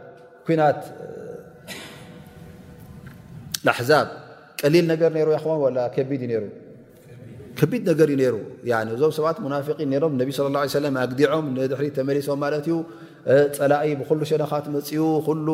ዛብ 3.89 4.07
ቀሊል 4.61 4.85
ነገር 4.93 5.11
ሩ 5.29 5.31
ከቢ 5.95 6.11
ዩሩ 6.33 6.43
ከቢድ 7.59 7.81
ነገር 7.91 8.07
ዩ 8.13 8.17
ሩ 8.33 8.35
እዞም 8.97 9.11
ሰባት 9.17 9.37
ሙናን 9.43 9.63
ሮ 10.03 10.07
ቢ 10.19 10.29
ه 10.35 10.91
ኣግዲዖም 11.05 11.45
ንድሪ 11.57 11.87
ተመሊሶም 11.97 12.39
ማት 12.43 12.67
ዩ 12.71 12.75
ፀላኢ 13.57 13.87
ብሉ 14.01 14.19
ሸነካት 14.29 14.65
መፅኡ 14.75 15.25
ሉ 15.47 15.49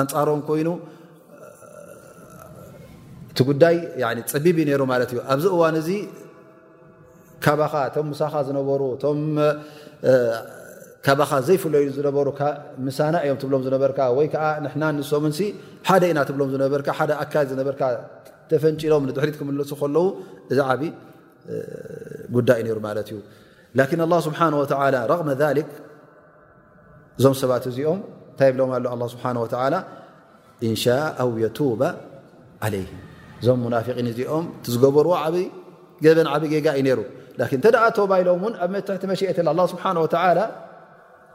ኣንፃሮም 0.00 0.40
ኮይኑ 0.48 0.68
እቲ 3.30 3.38
ጉዳይ 3.50 3.76
ፅቢብ 4.32 4.56
እዩ 4.64 4.74
ሩ 4.80 4.84
ማት 4.92 5.10
ዩ 5.16 5.18
ኣብዚ 5.32 5.46
እዋን 5.56 5.76
እዚ 5.82 5.90
ካባኻ 7.44 7.72
ቶ 7.94 7.96
ሙሳኻ 8.10 8.34
ዝነበሩ 8.48 8.80
ካባኻ 11.06 11.30
ዘይፍለዩ 11.48 11.84
ዝነበሩምሳና 11.96 13.14
እዮም 13.24 13.36
ትብሎም 13.42 13.62
ዝነበርካ 13.66 14.00
ወይዓ 14.18 14.34
ና 14.80 14.90
ንምን 14.96 15.32
ሓደ 15.88 16.02
ኢና 16.12 16.18
ብሎም 16.36 16.48
ዝነበደ 16.54 16.80
ኣካ 17.22 17.34
ዝነበር 17.50 17.74
ተፈንሎም 18.50 19.02
ንድሕሪት 19.08 19.36
ክምልሱ 19.40 19.70
ከለው 19.80 20.06
እዚ 20.50 20.58
ዓብ 20.68 20.80
ጉዳይ 22.36 22.60
ሩ 22.76 22.78
ማለት 22.88 23.08
እዩ 23.12 23.18
ላ 24.12 24.16
ስብሓ 24.26 24.40
ረ 25.12 25.14
እዞም 27.20 27.34
ሰባት 27.40 27.64
እዚኦም 27.70 27.98
እንታይ 28.32 28.50
ብሎም 28.54 28.70
ኣሎ 28.94 29.02
ስብሓ 29.14 29.24
እንሻ 30.68 30.84
ኣ 31.22 31.24
የቱባ 31.42 31.82
ዓለይ 32.66 32.84
እዞም 33.40 33.58
ሙናፊን 33.64 34.08
እዚኦም 34.12 34.46
ዝገበርዎ 34.72 35.12
ዓብይ 35.24 35.46
ገበን 36.04 36.28
ዓብ 36.32 36.42
ጌጋ 36.52 36.66
ዩ 36.78 36.82
ይሩ 36.92 37.00
ተ 37.64 37.70
ተባይሎም 37.98 38.42
ን 38.50 38.54
ኣብ 38.64 38.70
መትሕቲ 38.74 39.02
መሽት 39.12 39.38
ኣ 39.50 39.64
ስብሓ 39.72 39.84
ላ 40.38 40.44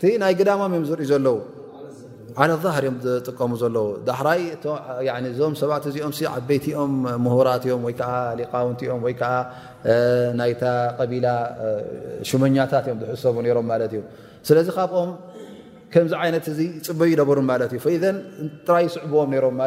ቲ 0.00 0.04
ናይ 0.22 0.32
ግዳማም 0.38 0.72
እዮም 0.76 0.84
ዝርኢ 0.88 1.04
ዘለዉ 1.10 1.36
ዓለ 2.42 2.50
ዛህር 2.64 2.84
እዮም 2.86 2.96
ዝጥቀሙ 3.04 3.50
ዘለዉ 3.62 3.86
ዳሕራይ 4.08 4.40
እዞም 5.32 5.54
ሰባት 5.60 5.84
እዚኦም 5.90 6.12
ዓበይቲኦም 6.34 6.92
ምሁራትእዮም 7.24 7.82
ወይከዓ 7.88 8.10
ሊቃውንቲኦም 8.40 9.00
ወይከዓ 9.06 9.32
ናይታ 10.40 10.64
ቀቢላ 10.98 11.28
ሽመኛታት 12.30 12.84
እዮም 12.90 13.00
ዝሕሰቡ 13.12 13.34
ነሮም 13.46 13.66
ማለት 13.72 13.92
እዩ 13.96 14.02
ስለዚ 14.48 14.68
ካብም 14.78 15.10
ፅበ 15.96 17.00
ሩ 17.18 17.20
ራ 17.36 17.38
ዎ 17.52 17.54
ም 19.28 19.30
እም 19.48 19.58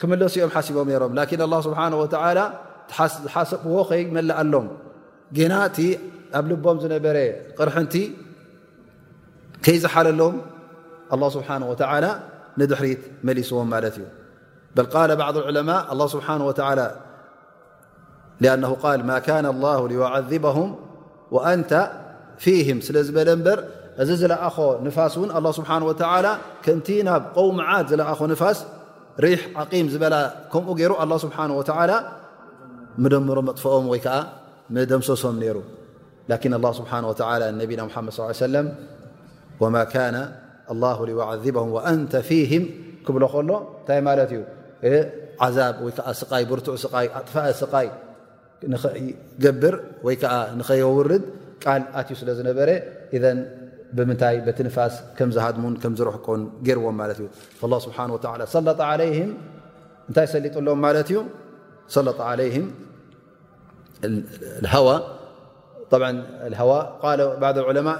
ክመለሲኦም 0.00 0.50
ሓሲቦም 0.56 0.86
ነይሮም 0.92 1.12
ላኪን 1.18 1.42
ላ 1.52 1.56
ስብሓን 1.66 1.92
ወተዓላ 2.02 2.38
ዝሓሰብዎ 3.24 3.76
ከይመላኣሎም 3.90 4.66
ጌና 5.36 5.54
እቲ 5.68 5.78
ኣብ 6.38 6.44
ልቦም 6.50 6.76
ዝነበረ 6.82 7.16
ቅርሕንቲ 7.58 7.94
ከይዝሓለሎም 9.64 10.34
ስብሓه 11.34 11.50
ላ 12.04 12.06
ንድሕሪት 12.60 13.02
መሊስዎም 13.26 13.68
ማለት 13.74 13.94
እዩ 13.98 14.04
ض 14.76 14.78
ዑማء 18.78 19.22
ه 19.28 19.30
ዓذበهም 20.14 20.70
አንተ 21.52 21.70
ፊهም 22.42 22.78
ስለዝበለ 22.86 23.28
እበር 23.36 23.58
እዚ 24.02 24.10
ዝለኣኾ 24.20 24.56
ንፋስ 24.86 25.14
እን 25.24 25.30
ስብሓه 25.58 25.82
ክንቲ 26.64 26.88
ናብ 27.08 27.22
ቆውምዓት 27.36 27.84
ዝለኣኾ 27.90 28.20
ንፋስ 28.32 28.58
ሪሕ 29.24 29.40
ዓقም 29.62 29.86
ዝበላ 29.92 30.14
ከምኡ 30.52 30.68
ገይሩ 30.80 30.92
له 31.10 31.16
ስብሓه 31.24 31.44
ምደምሮ 33.02 33.36
መጥፍኦም 33.48 33.84
ወይከዓ 33.92 34.16
ደምሰሶም 34.90 35.34
ነይሩ 35.42 35.56
ስሓ 36.78 36.90
ነና 37.42 37.60
መድ 37.70 37.80
ص 39.92 39.94
ذه 40.70 40.72
ንተ 40.72 42.12
ፊه 42.28 42.52
ክብ 43.04 43.14
ከሎ 43.32 43.50
እንታይ 43.84 43.98
ማ 44.06 44.16
ዩ 44.32 44.48
ዛ 45.56 45.58
ወ 45.84 45.92
ይ 46.40 46.44
ብርዕ 46.50 46.66
ጥፋ 47.60 47.76
ይ 47.84 47.88
ንገብር 48.72 49.74
ወይዓ 50.06 50.22
ንኸውርድ 50.58 51.24
ቃል 51.62 51.82
ኣዩ 51.98 52.08
ስለ 52.20 52.28
ዝነበረ 52.38 52.68
ብምንታይ 53.96 54.36
በቲ 54.46 54.58
ንፋስ 54.66 54.94
ከም 55.16 55.28
ዝሃድሙን 55.34 55.74
ዝረሕቁን 55.98 56.40
ገርዎም 56.66 56.96
ማ 56.98 57.00
እዩ 57.12 57.20
ስሓ 57.86 57.96
እታይ 60.10 60.26
ሰጥሎም 60.26 60.84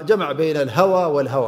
ጀ 0.07 0.09
ዋ 0.91 0.93
ዋ 1.45 1.47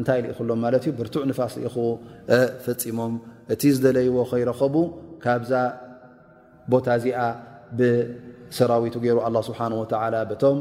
እንታይ 0.00 0.18
ኢ 0.22 0.32
ክሎም 0.38 0.58
ማለት 0.64 0.82
እዩ 0.84 0.90
ብርቱዕ 1.00 1.22
ንፋስ 1.30 1.54
ኢኹ 1.66 1.74
ፈፂሞም 2.64 3.12
እቲ 3.54 3.62
ዝደለይዎ 3.74 4.16
ኸይረኸቡ 4.30 4.74
ካብዛ 5.24 5.52
ቦታ 6.72 6.86
እዚኣ 6.98 7.18
ብሰራዊቱ 7.78 8.94
ገይሩ 9.04 9.18
ኣላ 9.28 9.36
ስብሓ 9.48 9.60
ወላ 9.82 10.14
ብቶም 10.30 10.58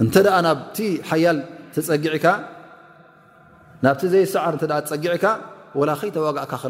እተ 0.00 0.14
ናብ 0.46 0.58
ሓያል 1.10 1.38
ጊ 2.04 2.14
ናብቲ 3.84 4.02
ዘይሰዓር 4.14 4.54
ፀጊዕካ 4.62 5.24
و 5.78 5.80
ከይተዋእካ 6.00 6.52
ኻ 6.62 6.64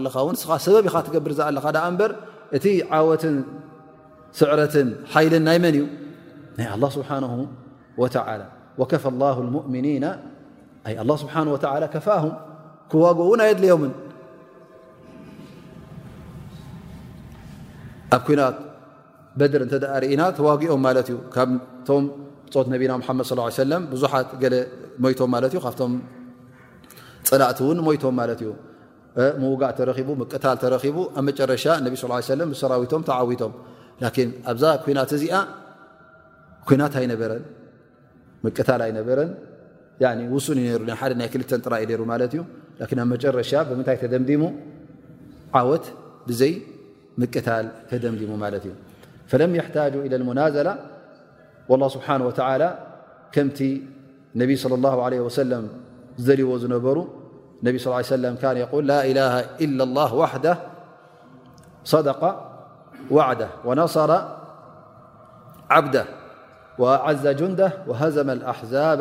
ሰበብ 0.66 0.84
ገብር 1.14 1.32
ኻ 1.64 1.68
በር 2.00 2.12
እቲ 2.56 2.64
ዓወት 2.96 3.22
ስዕረት 4.38 4.74
ሓይልን 5.12 5.44
ናይ 5.48 5.58
መን 5.64 5.74
እዩ 5.76 5.82
ና 6.58 6.60
الله 6.76 6.88
ه 7.10 7.22
وى 8.80 8.86
ك 8.90 8.94
الله 9.12 9.36
الؤ 9.44 9.62
ኣ 11.02 11.14
ስብሓ 11.22 11.34
ወ 11.54 11.58
ከፋም 11.94 12.26
ክዋግኡ 12.90 13.22
ውን 13.32 13.40
ኣይ 13.46 13.52
ድለዮምን 13.58 13.92
ኣብ 18.14 18.20
ኩናት 18.26 18.56
በድር 19.38 19.62
እንተደርኢና 19.66 20.22
ተዋጊኦም 20.36 20.80
ማለት 20.86 21.06
እዩ 21.12 21.16
ካብቶም 21.34 22.04
ፆት 22.54 22.66
ነቢና 22.74 22.92
ሓመድ 23.06 23.26
ሰለም 23.64 23.82
ብዙሓት 23.92 24.28
ገ 24.42 24.46
ሞይቶም 25.04 25.30
ማት 25.34 25.44
እዩ 25.52 25.58
ካብቶም 25.66 25.92
ፅላእቲ 27.28 27.58
ውን 27.68 27.78
ሞይቶም 27.86 28.14
ማለት 28.20 28.40
እዩ 28.44 28.50
ምውጋዕ 29.42 29.70
ተረቡ 29.78 30.08
ምቅታል 30.22 30.56
ተረቡ 30.62 30.96
ኣብ 31.18 31.24
መጨረሻ 31.28 31.64
ነ 31.84 31.88
ስ 32.02 32.30
ለም 32.40 32.48
ብሰራዊቶም 32.54 33.02
ተዓዊቶም 33.08 33.52
ን 34.02 34.28
ኣብዛ 34.50 34.64
ኩናት 34.84 35.12
እዚኣ 35.18 35.34
ኩናት 36.68 36.94
ኣይነበረን 37.00 37.44
ምቅታል 38.46 38.80
ኣይነበረን 38.86 39.30
ون 40.00 40.38
لرنر 40.50 42.46
لكن 42.80 43.06
مجر 43.08 43.40
اب 43.60 43.72
من 43.78 43.84
تدمدم 43.84 44.54
عوت 45.54 45.84
بزي 46.26 46.52
مكتل 47.18 47.66
تدمدم 47.90 48.44
ل 48.44 48.60
فلم 49.26 49.54
يحتاجوا 49.60 50.02
إلى 50.06 50.16
المنازلة 50.20 50.74
والله 51.68 51.88
سبحانه 51.96 52.24
وتعالى 52.28 52.68
كمت 53.34 53.60
انبي 54.36 54.56
صلى 54.62 54.74
الله 54.78 54.96
عليه 55.06 55.20
وسلم 55.26 55.62
زلو 56.26 56.50
نبر 56.74 56.96
اني 57.64 57.78
صلى 57.82 57.94
ه 57.94 57.96
عليه 57.98 58.06
وسلم 58.16 58.34
كان 58.42 58.56
يقول 58.64 58.84
لا 58.90 59.00
إله 59.10 59.34
إلا 59.64 59.82
الله 59.88 60.10
وحده 60.22 60.52
صدق 61.84 62.20
وعده 63.14 63.48
ونصر 63.66 64.10
عبده 65.74 66.04
وعز 66.82 67.24
جنده 67.40 67.68
وهزم 67.88 68.28
الأحزاب 68.36 69.00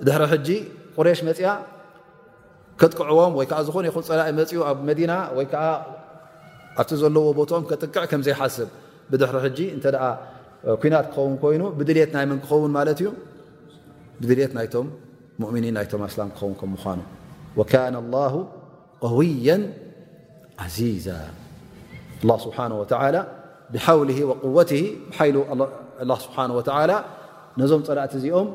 ድ 0.07 0.09
ሕጂ 0.33 0.47
ቁረሽ 0.97 1.19
መፅያ 1.27 1.47
ከጥቅዕዎም 2.79 3.33
ወይዓ 3.39 3.51
ዝኾነ 3.65 3.85
ይ 3.89 3.93
ፀላእ 3.95 4.29
መፅኡ 4.39 4.51
ኣብ 4.71 4.77
መዲና 4.89 5.11
ይ 5.39 5.43
ኣብቲ 6.81 6.91
ዘለዎ 7.01 7.25
ቦቶኦም 7.39 7.63
ከጥቅዕ 7.69 8.03
ከም 8.11 8.21
ዘይሓስብ 8.27 8.69
ብድሕሪ 9.11 9.37
ሕጂ 9.45 9.59
እንተ 9.75 9.85
ደ 9.95 9.97
ኩናት 10.81 11.05
ክኸውን 11.11 11.33
ኮይኑ 11.43 11.63
ብድልት 11.79 12.11
ናይ 12.17 12.25
ምን 12.29 12.37
ክኸውን 12.43 12.71
ማለት 12.77 12.97
እዩ 13.03 13.09
ብድልት 14.27 14.51
ናይቶም 14.57 14.87
ሙእምኒን 15.41 15.73
ናይቶም 15.77 16.01
ኣስላም 16.07 16.29
ክኸውን 16.35 16.55
ከ 16.59 16.63
ምኳኑ 16.73 16.99
ወካነ 17.59 17.95
ላه 18.15 18.33
قውያ 19.05 19.49
ዓዚዛ 20.65 21.07
ስብሓናه 22.45 22.77
ላ 23.15 23.17
ብሓውል 23.73 24.09
ወቁወት 24.31 24.71
ሓይሉ 25.17 25.37
ስብሓ 26.25 26.37
ላ 26.91 26.93
ነዞም 27.61 27.81
ፀላእቲ 27.87 28.13
እዚኦም 28.19 28.47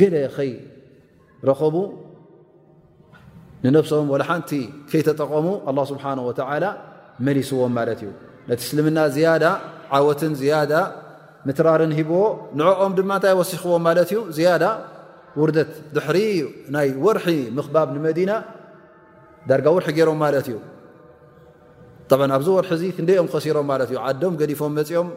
ገደ 0.00 0.14
ከይረኸቡ 0.36 1.74
ንነብሶም 3.64 4.06
ወሓንቲ 4.12 4.50
ከይተጠቐሙ 4.90 5.46
ኣላ 5.70 5.78
ስብሓን 5.90 6.18
ወተዓላ 6.28 6.64
መሊስዎም 7.26 7.72
ማለት 7.78 8.00
እዩ 8.04 8.10
ነቲ 8.50 8.60
እስልምና 8.66 8.98
ዝያዳ 9.16 9.44
ዓወትን 9.96 10.32
ዝያዳ 10.40 10.72
ምትራርን 11.48 11.92
ሂብዎ 11.98 12.20
ንዕኦም 12.60 12.92
ድማ 12.98 13.10
ንታይ 13.18 13.34
ወሲኽዎም 13.40 13.82
ማለት 13.88 14.08
እዩ 14.12 14.20
ዝያዳ 14.36 14.64
ውርደት 15.40 15.72
ድሕሪ 15.96 16.18
ናይ 16.76 16.88
ወርሒ 17.04 17.28
ምክባብ 17.58 17.88
ንመዲና 17.96 18.32
ዳርጋ 19.50 19.66
ወርሒ 19.78 19.88
ገይሮም 19.98 20.18
ማለት 20.24 20.46
እዩ 20.50 20.56
ጣብ 22.10 22.20
ኣብዚ 22.36 22.48
ወርሒ 22.58 22.70
እዚ 22.78 22.82
ክንደኦም 22.96 23.28
ከሲሮም 23.32 23.66
ማለት 23.72 23.90
እዩ 23.92 23.98
ዓዶም 24.06 24.32
ገዲፎም 24.40 24.72
መፂኦም 24.78 25.08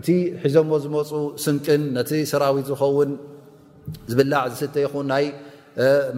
እቲ 0.00 0.08
ሒዞዎ 0.42 0.74
ዝመፁ 0.86 1.10
ስምቅን 1.44 1.84
ነቲ 1.98 2.10
ሰራዊት 2.32 2.66
ዝኸውን 2.72 3.12
ዝብላዕ 4.10 4.44
ዝስተ 4.54 4.74
ይኹን 4.84 5.10
ይ 5.24 5.28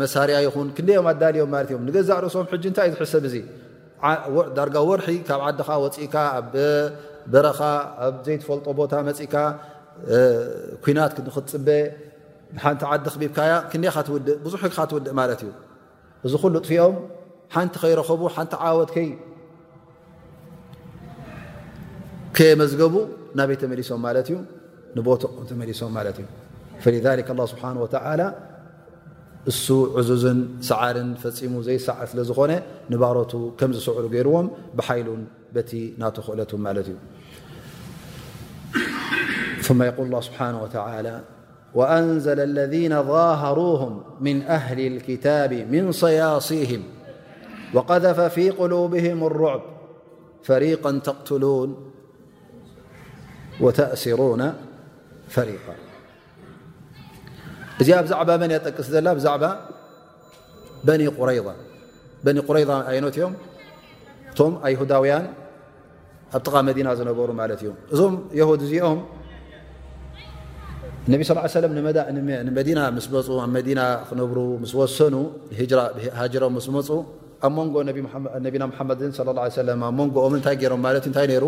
መሳርያ 0.01 0.37
ይኹን 0.49 0.67
ክንደኦም 0.77 1.07
ኣዳልዮም 1.13 1.51
ማለት 1.55 1.69
እዮም 1.73 1.83
ንገዛእ 1.89 2.21
ርእሶም 2.25 2.47
ሕጂ 2.53 2.65
እንታይ 2.71 2.87
እዩ 2.89 2.95
ዝሕሰብ 2.99 3.23
እዚ 3.29 3.37
ዳርጋ 4.57 4.77
ወርሒ 4.89 5.09
ካብ 5.29 5.41
ዓድኻ 5.49 5.69
ወፅኢካ 5.85 6.15
ኣብ 6.39 6.53
በረኻ 7.33 7.61
ኣብ 8.07 8.15
ዘይትፈልጦ 8.27 8.67
ቦታ 8.81 8.93
መፅኢካ 9.09 9.35
ኩናት 10.85 11.13
ክክትፅበ 11.17 11.69
ሓንቲ 12.65 12.83
ዓዲ 12.93 13.05
ክቢብካያ 13.15 13.53
ክንደካትውድእ 13.71 14.39
ብዙሕ 14.45 14.63
ካ 14.77 14.79
ትውድእ 14.91 15.13
ማለት 15.21 15.41
እዩ 15.45 15.51
እዚ 16.27 16.33
ኩሉ 16.43 16.55
ጥፍኦም 16.67 16.95
ሓንቲ 17.57 17.75
ከይረኸቡ 17.83 18.21
ሓንቲ 18.37 18.53
ዓወት 18.69 18.91
ከየመዝገቡ 22.37 22.95
ናበይ 23.39 23.57
ተመሊሶም 23.63 24.01
ማለት 24.07 24.27
እዩ 24.31 24.37
ንቦቶ 24.97 25.23
ተመሊሶም 25.51 25.91
ማለት 25.99 26.19
እዩ 26.23 26.27
ፈ 26.83 26.95
ስብሓ 27.53 27.65
ወላ 27.85 28.21
س 29.49 29.71
ع 29.97 30.03
سعر 30.61 30.97
فم 31.23 31.63
زيسع 31.63 31.97
لن 32.15 32.63
نبارت 32.91 33.33
كم 33.61 33.73
سعل 33.73 34.09
يرم 34.15 34.51
بحيل 34.77 35.09
بت 35.55 35.71
ناتخؤلت 35.99 36.51
ثم 39.61 39.83
يقول 39.83 40.07
الله 40.07 40.21
سبحانه 40.21 40.63
وتعالى 40.63 41.21
وأنزل 41.75 42.41
الذين 42.41 43.03
ظاهروهم 43.03 44.03
من 44.21 44.43
أهل 44.43 44.87
الكتاب 44.87 45.53
من 45.53 45.93
صياصيهم 45.93 46.83
وقذف 47.75 48.21
في 48.21 48.51
قلوبهم 48.51 49.25
الرعب 49.25 49.63
فريقا 50.43 50.91
تقتلون 50.99 51.91
وتأثرون 53.61 54.53
فريقا 55.29 55.75
እዚኣ 57.83 57.97
ብዛዕባ 58.07 58.31
መን 58.41 58.51
እያጠቅስ 58.53 58.87
ዘላ 58.95 59.07
ብዛዕባ 59.19 59.45
በኒ 60.87 61.03
ቁረ 61.19 61.31
በኒ 62.27 62.37
ቁረይዛ 62.49 62.71
ኣይነት 62.91 63.15
እዮም 63.19 63.33
እቶም 64.31 64.53
ኣይሁዳውያን 64.67 65.25
ኣብቲቓ 66.37 66.55
መዲና 66.69 66.89
ዝነበሩ 66.99 67.29
ማለት 67.41 67.61
እዩ 67.65 67.71
እዞም 67.95 68.15
የውድ 68.39 68.61
እዚኦም 68.67 68.99
ነቢ 71.13 71.21
ስ 71.29 71.35
ሰለም 71.57 71.73
ንመዲና 72.49 72.81
ምስመፁ 72.97 73.29
ኣብ 73.45 73.51
መዲና 73.57 73.81
ክነብሩ 74.09 74.39
ምስ 74.65 74.73
ወሰኑ 74.81 75.17
ሃጅሮ 76.21 76.45
ምስ 76.57 76.67
መፁ 76.77 76.89
ኣብ 77.47 77.53
መንጎ 77.59 77.75
ነቢና 78.47 78.65
ሓመድን 78.79 79.13
ሰለ 79.19 79.29
ኣብ 79.89 79.95
መንጎኦም 80.01 80.35
እንታይ 80.39 80.57
ገይሮም 80.63 80.83
ማለት 80.87 81.03
እዩ 81.05 81.11
እንታይ 81.13 81.29
ነይሩ 81.33 81.47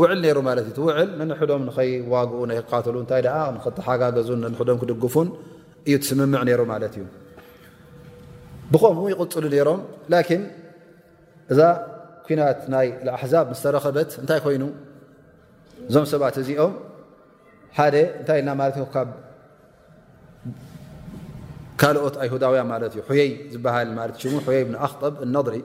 ውዕል 0.00 0.22
ይሩ 0.28 0.38
ማለት 0.48 0.66
እዩ 0.70 0.78
ውዕል 0.86 1.08
ነንሕዶም 1.18 1.62
ንኸይዋግኡ 1.68 2.40
ናይክካተሉ 2.48 2.94
እንታይ 3.02 3.20
ኣ 3.36 3.38
ኽተሓጋገዙን 3.64 4.40
ነንሕዶም 4.44 4.78
ክደግፉን 4.82 5.28
እዩ 5.88 5.94
ትስምምዕ 6.02 6.40
ነይሩ 6.48 6.60
ማለት 6.72 6.94
እዩ 6.98 7.04
ብከምኡ 8.72 9.04
ይቕፅሉ 9.12 9.44
ነይሮም 9.54 9.80
ላኪን 10.12 10.42
እዛ 11.52 11.60
ኩናት 12.26 12.60
ናይ 12.74 12.88
ኣሕዛብ 13.16 13.44
ምስተረከበት 13.52 14.10
እንታይ 14.22 14.38
ኮይኑ 14.46 14.62
እዞም 15.88 16.04
ሰባት 16.12 16.36
እዚኦም 16.42 16.72
ሓደ 17.78 17.96
እንታይ 18.20 18.38
ኢልና 18.42 18.50
ማለት 18.60 18.76
ካብ 18.94 19.08
ካልኦት 21.80 22.14
ኣይሁዳውያን 22.24 22.68
ማለት 22.74 22.92
እዩ 22.96 23.02
ሑይ 23.12 23.28
ዝበሃል 23.54 23.88
ሙ 23.96 24.04
ሕይ 24.48 24.62
ብንኣኽጠብ 24.68 25.14
እነብሪ 25.28 25.56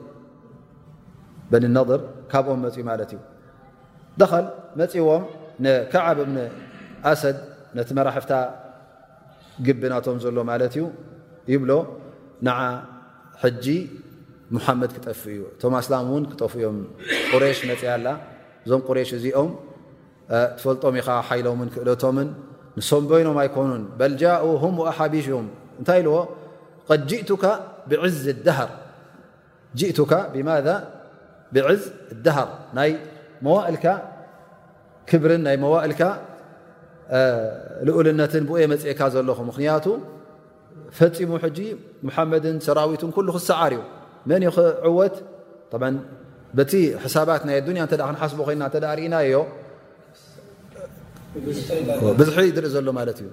በንነብር 1.51 1.99
ካብኦም 2.31 2.59
መፅኡ 2.65 2.81
ማለት 2.91 3.09
እዩ 3.15 3.19
ደኸል 4.19 4.45
መፂዎም 4.79 5.23
ንከዓብ 5.63 6.19
ምኒ 6.33 6.39
ኣሰድ 7.11 7.37
ነቲ 7.77 7.89
መራሕፍታ 7.99 8.31
ግብናቶም 9.65 10.17
ዘሎ 10.23 10.37
ማለት 10.51 10.73
እዩ 10.77 10.83
ይብሎ 11.51 11.71
ንዓ 12.47 12.59
ሕጂ 13.41 13.65
ሙሓመድ 14.55 14.91
ክጠፍ 14.97 15.21
እዩ 15.33 15.39
እቶም 15.53 15.73
ኣስላም 15.79 16.05
እውን 16.11 16.23
ክጠፍዮም 16.31 16.77
ቁሬሽ 17.33 17.59
መፅ 17.69 17.81
ኣላ 17.95 18.07
እዞም 18.65 18.81
ቁሬሽ 18.87 19.09
እዚኦም 19.17 19.49
ትፈልጦም 20.57 20.95
ኢኻ 21.01 21.07
ሓይሎምን 21.27 21.69
ክእለቶምን 21.75 22.29
ንሶም 22.79 23.03
በይኖም 23.11 23.37
ኣይኮኑን 23.43 23.83
በልጃኡም 23.99 24.75
ኣሓቢሽም 24.91 25.47
እንታይ 25.79 25.99
ኢልዎ 26.03 26.17
ጅእቱካ 27.11 27.43
ብዝ 27.91 28.17
ር 28.59 28.69
ጅእቱካ 29.79 30.13
ብማذ 30.33 30.67
ብዕዝ 31.55 31.81
ኣደሃር 32.13 32.47
መዋእልካ 33.45 33.85
ክብርን 35.09 35.41
ናይ 35.47 35.55
መዋእልካ 35.65 36.01
ልኡልነትን 37.87 38.43
ብየ 38.49 38.63
መፅካ 38.73 38.99
ዘለኹ 39.13 39.39
ምክንያቱ 39.49 39.85
ፈፂሙ 40.97 41.31
ሕጂ 41.43 41.59
ሓመድን 42.15 42.57
ሰራዊትን 42.65 43.11
ሉ 43.27 43.29
ክሰዓር 43.37 43.71
እዩ 43.77 43.81
መን 44.29 44.41
ክዕወት 44.55 45.15
በቲ 46.57 46.73
ሳባት 47.15 47.41
ናይ 47.47 47.57
ኣያ 47.67 47.81
እ 47.95 47.97
ክሓስ 48.15 48.31
ኮና 48.47 48.63
እና 49.07 49.15
ዮ 49.33 49.37
ብዙ 52.19 52.27
ርኢ 52.37 52.47
ዘሎ 52.75 52.87
ማለት 52.99 53.17
እዩ 53.21 53.29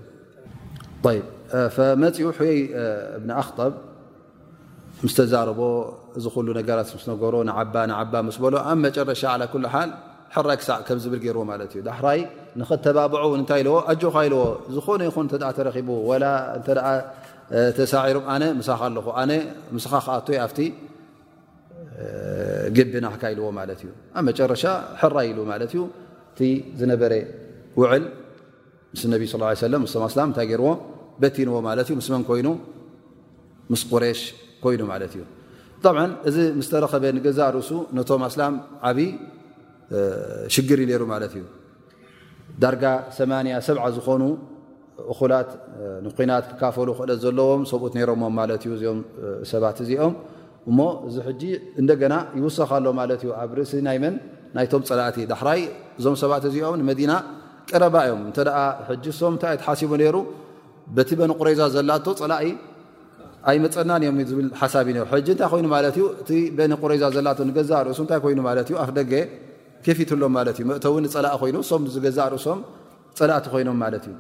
መፅኡ 2.03 2.29
ሕይ 2.41 2.57
እ 3.19 3.37
ኣክብ 3.43 3.73
ምስ 5.05 5.13
ተዛረቦ 5.19 5.61
እዚ 6.19 6.25
ኩሉ 6.35 6.47
ነገራት 6.59 6.89
ምስ 6.97 7.05
ነገሮ 7.11 7.35
ንዓባ 7.49 7.75
ንዓባ 7.91 8.15
ምስ 8.29 8.37
በሎ 8.43 8.55
ኣብ 8.71 8.79
መጨረሻ 8.87 9.23
ኩልሓል 9.53 9.91
ሕራይ 10.35 10.57
ክሳዕ 10.61 10.79
ከም 10.87 10.99
ዝብል 11.03 11.21
ገይርዎ 11.25 11.43
ማለት 11.51 11.71
እዩ 11.75 11.81
ዳሕራይ 11.89 12.21
ንኽተባብዖ 12.61 13.23
እንታይ 13.39 13.61
ኢለዎ 13.63 13.77
ኣጆካ 13.93 14.17
ኢልዎ 14.29 14.43
ዝኾነ 14.77 15.01
ይኹን 15.09 15.27
ተ 15.33 15.35
ተረኪቡ 15.59 15.89
ወላ 16.11 16.25
እተ 16.59 16.69
ተሳዒሩም 17.79 18.25
ኣነ 18.33 18.43
ስኻ 18.69 18.81
ኣለኹ 18.89 19.07
ኣነ 19.23 19.33
ስኻ 19.85 19.93
ከኣእይ 20.27 20.39
ኣብቲ 20.47 20.59
ግቢናክካ 22.79 23.23
ኢልዎ 23.35 23.47
ማለት 23.61 23.81
እዩ 23.85 23.91
ኣብ 24.19 24.25
መጨረሻ 24.31 24.65
ሕራይ 25.03 25.27
ኢሉ 25.33 25.39
ማለት 25.53 25.73
እዩ 25.77 25.83
እቲ 26.33 26.41
ዝነበረ 26.83 27.13
ውዕል 27.83 28.05
ምስ 28.95 29.03
ነቢ 29.15 29.23
ስ 29.33 29.71
ለም 29.75 29.85
ስማ 29.95 30.07
ላም 30.21 30.29
እንታይ 30.33 30.49
ገርዎ 30.53 30.69
በቲንዎ 31.23 31.55
ማለት 31.69 31.87
እዩ 31.91 31.97
ምስመን 32.01 32.23
ኮይኑ 32.31 32.49
ምስ 33.73 33.83
ቁሬሽ 33.93 34.21
ኮይኑ 34.65 34.81
ማለት 34.93 35.13
እዩ 35.17 35.23
ጣብዓ 35.85 36.03
እዚ 36.29 36.37
ምስተረኸበ 36.59 37.05
ንገዛ 37.17 37.39
ርእሱ 37.57 37.71
ነቶም 37.97 38.23
ኣስላም 38.29 38.55
ዓብይ 38.89 39.11
ሽግር 40.55 40.79
እዩ 40.83 40.87
ነይሩ 40.91 41.03
ማለት 41.15 41.33
እዩ 41.39 41.45
ዳርጋ 42.63 42.85
8 43.19 43.53
70 43.69 43.93
ዝኾኑ 43.97 44.23
እኩላት 45.13 45.51
ንኩናት 46.07 46.45
ክካፈሉ 46.51 46.89
ክእለት 46.99 47.19
ዘለዎም 47.25 47.63
ሰብኡት 47.73 47.93
ነሮሞም 47.99 48.35
ማለት 48.41 48.63
እዩ 48.67 48.73
እዚኦም 48.77 49.01
ሰባት 49.53 49.79
እዚኦም 49.85 50.15
እሞ 50.71 50.79
እዚ 51.09 51.17
ሕጂ 51.27 51.43
እንደገና 51.81 52.15
ይወሰኻሎ 52.39 52.87
ማለት 53.01 53.21
እዩ 53.25 53.31
ኣብ 53.43 53.51
ርእሲ 53.59 53.73
ናይ 53.89 53.99
መን 54.05 54.15
ናይቶም 54.57 54.83
ፀላእቲ 54.91 55.17
ዳሕራይ 55.33 55.61
እዞም 55.99 56.17
ሰባት 56.23 56.45
እዚኦም 56.49 56.75
ንመዲና 56.81 57.13
ቀረባ 57.71 57.97
እዮም 58.07 58.21
እንተደ 58.29 58.49
ሕጂ 58.89 59.05
ሶም 59.21 59.33
እንታይ 59.37 59.57
ትሓሲቡ 59.61 59.91
ነይሩ 60.03 60.17
በቲ 60.97 61.11
በንቑረዛ 61.21 61.61
ዘላቶ 61.77 62.07
ፀላኢ 62.21 62.45
ኣይ 63.49 63.59
መፀናን 63.65 64.03
ኦምዝብል 64.13 64.49
ሓሳብ 64.61 64.87
ዩ 64.95 65.05
ሕጂ 65.11 65.29
እንታይ 65.35 65.49
ኮይኑ 65.53 65.67
ማለት 65.75 65.95
እዩ 65.99 66.05
እቲ 66.23 66.31
በኒ 66.57 66.73
ቁረዛ 66.81 67.03
ዘላ 67.17 67.29
ገዛእ 67.59 67.81
ርእሱ 67.89 67.99
እንታይ 68.05 68.21
ኮይኑ 68.25 68.39
ማለት 68.49 68.67
እዩ 68.71 68.75
ኣፍ 68.85 68.91
ደገ 68.99 69.13
ከፊትሎም 69.85 70.33
ማለት 70.39 70.57
እዩ 70.61 70.65
እተው 70.79 70.95
ፀላእ 71.15 71.35
ኮይኑ 71.43 71.57
ሶም 71.71 71.83
ዝገዛእ 71.95 72.29
ርእሶም 72.35 72.59
ፀላእቲ 73.19 73.47
ኮይኖም 73.55 73.77
ማለት 73.85 74.05
እዩ 74.09 74.15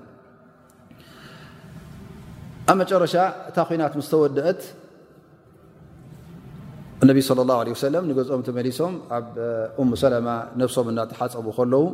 ኣብ 2.70 2.76
መጨረሻ 2.82 3.14
እታ 3.50 3.56
ኩናት 3.68 3.92
ምስ 4.00 4.08
ተወደአት 4.12 4.60
እነቢ 7.04 7.18
ለ 7.38 7.42
ላ 7.48 7.52
ለ 7.66 7.70
ሰለም 7.86 8.04
ንገዝኦም 8.10 8.42
ተመሊሶም 8.50 8.94
ኣብ 9.16 9.26
እሙ 9.82 9.90
ሰላማ 10.04 10.28
ነብሶም 10.60 10.86
እናተሓፀቡ 10.92 11.46
ከለዉ 11.58 11.84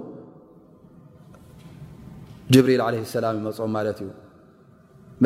ጅብሪል 2.54 2.80
ዓለ 2.86 2.94
ሰላም 3.16 3.34
ይመፅኦም 3.40 3.72
ማለት 3.76 3.98
እዩ 4.04 4.08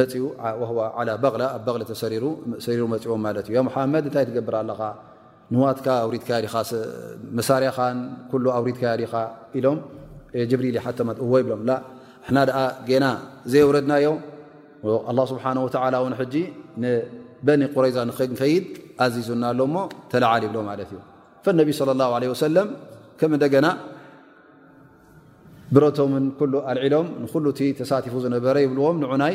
ተሰሪሩ 0.06 2.30
መፅዎም 2.94 3.20
ማት 3.26 3.36
እዩ 3.50 3.56
ሓመድ 3.74 4.04
እንታይ 4.08 4.24
ትገብር 4.28 4.54
ኣለካ 4.62 4.80
ንዋትካ 5.54 5.86
ካመሳርያኻን 6.54 7.98
ኣውሪድካዲኻ 8.58 9.12
ኢሎም 9.58 9.78
ጅብሪል 10.50 10.76
ት 10.98 11.00
ዎ 11.30 11.32
ይብሎም 11.42 11.62
ና 11.68 11.70
ና 12.36 12.38
ዘይወረድናዮ 13.52 14.06
ላ 15.18 15.20
ስብሓ 15.32 15.44
ላ 15.94 15.96
ውን 16.06 16.14
ሕጂ 16.20 16.34
ንበኒ 16.82 17.60
ቁረዛ 17.74 17.96
ከይድ 18.40 18.64
ኣዚዙና 19.04 19.42
ኣሎሞ 19.54 19.76
ተላዓል 20.12 20.42
ይብሎ 20.46 20.58
ማለት 20.70 20.90
እዩ 20.94 20.98
ነቢ 21.60 21.68
ሰለም 22.44 22.68
ከም 23.20 23.30
እንደገና 23.36 23.66
ብረቶምን 25.74 26.24
ኩሉ 26.40 26.52
አልዒሎም 26.70 27.06
ንኩሉ 27.22 27.44
እቲ 27.54 27.60
ተሳትፉ 27.78 28.12
ዝነበረ 28.24 28.54
ይብልዎም 28.64 28.96
ንዑናይ 29.02 29.34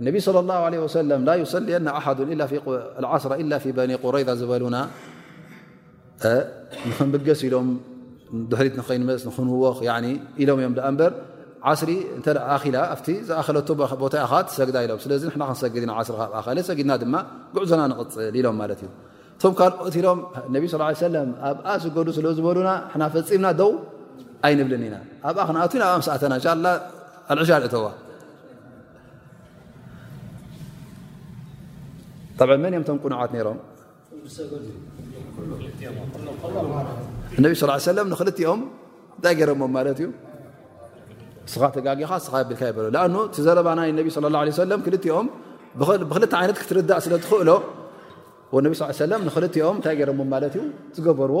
እነቢ 0.00 0.16
ለ 0.36 0.40
ላه 0.48 0.60
ለም 1.10 1.22
ላ 1.28 1.32
ሰሊና 1.52 1.88
ኣሓ 1.98 2.06
ዓስ 3.14 3.24
በኒ 3.78 3.90
ቁረይዛ 4.04 4.28
ዝበሉና 4.40 4.76
ንክብገስ 7.10 7.40
ኢሎም 7.48 7.66
ድሕሪት 8.50 8.74
ንኸይመስ 8.80 9.20
ንክንውወኽ 9.28 9.78
ኢሎም 10.42 10.56
እዮም 10.62 10.72
ኣ 10.90 10.92
በር 11.00 11.12
ዓስሪ 11.70 11.90
እንተኣኪላ 12.16 12.76
ኣብቲ 12.94 13.06
ዝኣኸለ 13.28 13.56
ቦታ 14.02 14.14
ኢካት 14.24 14.48
ሰግዳ 14.58 14.76
ኢሎም 14.86 14.98
ስለዚ 15.04 15.22
ና 15.40 15.42
ክንሰግድ 15.48 15.82
ኢና 15.86 15.92
ዓስሪካኣኣኸለ 16.02 16.58
ሰጊድና 16.68 16.92
ድማ 17.02 17.14
ጉዕዞና 17.54 17.82
ንቕፅል 17.92 18.34
ኢሎም 18.40 18.56
ማለት 18.62 18.80
እዩ 18.84 18.90
እቶም 19.38 19.52
ካልኦኦት 19.60 19.94
ኢሎም 20.00 20.18
ነቢ 20.56 20.64
ስ 20.72 20.74
ለ 21.14 21.18
ኣብኣ 21.50 21.66
ዝገሉ 21.84 22.08
ስለ 22.18 22.26
ዝበሉና 22.38 22.70
ና 23.00 23.08
ፈፂምና 23.14 23.46
ደው 23.60 23.72
ኣይንብልኒ 24.48 24.84
ኢና 24.90 24.96
ኣብኣ 25.28 25.40
ክናኣት 25.48 25.72
ብ 26.00 26.02
ስኣተና 26.08 26.34
ሻላ 26.46 26.66
ኣልዕሻል 27.32 27.64
እተዋ 27.68 27.84
ብዓ 32.48 32.54
መን 32.62 32.72
እዮምቶም 32.74 32.98
ቁኑዓት 33.04 33.32
ይሮም 33.40 33.58
እነቢ 37.38 37.52
ስ 37.60 37.66
ሰለም 37.90 38.06
ንክልኦም 38.12 38.60
እንታይ 39.16 39.34
ገይረሞም 39.38 39.72
ማለት 39.76 39.98
እዩ 40.02 40.08
ስኻ 41.52 41.62
ተጋጊካ 41.76 42.12
ስ 42.26 42.28
ብልካ 42.48 42.60
ይሎ 42.70 42.78
ኣ 43.02 43.06
ዘረባናይ 43.46 43.90
ነቢ 43.98 44.08
ለ 44.24 44.30
ላ 44.34 44.40
ለ 44.72 44.76
ክልኦም 44.86 45.26
ብክልተ 46.10 46.32
ዓይነት 46.40 46.58
ክትርዳእ 46.62 47.00
ስለዝክእሎ 47.06 47.48
ነ 48.66 48.74
ስ 48.80 48.96
ሰለ 49.00 49.12
ንክልኦም 49.28 49.74
እንታይ 49.78 49.96
ገረሞም 50.00 50.28
ማለት 50.34 50.54
እዩ 50.58 50.66
ዝገበርዎ 50.98 51.40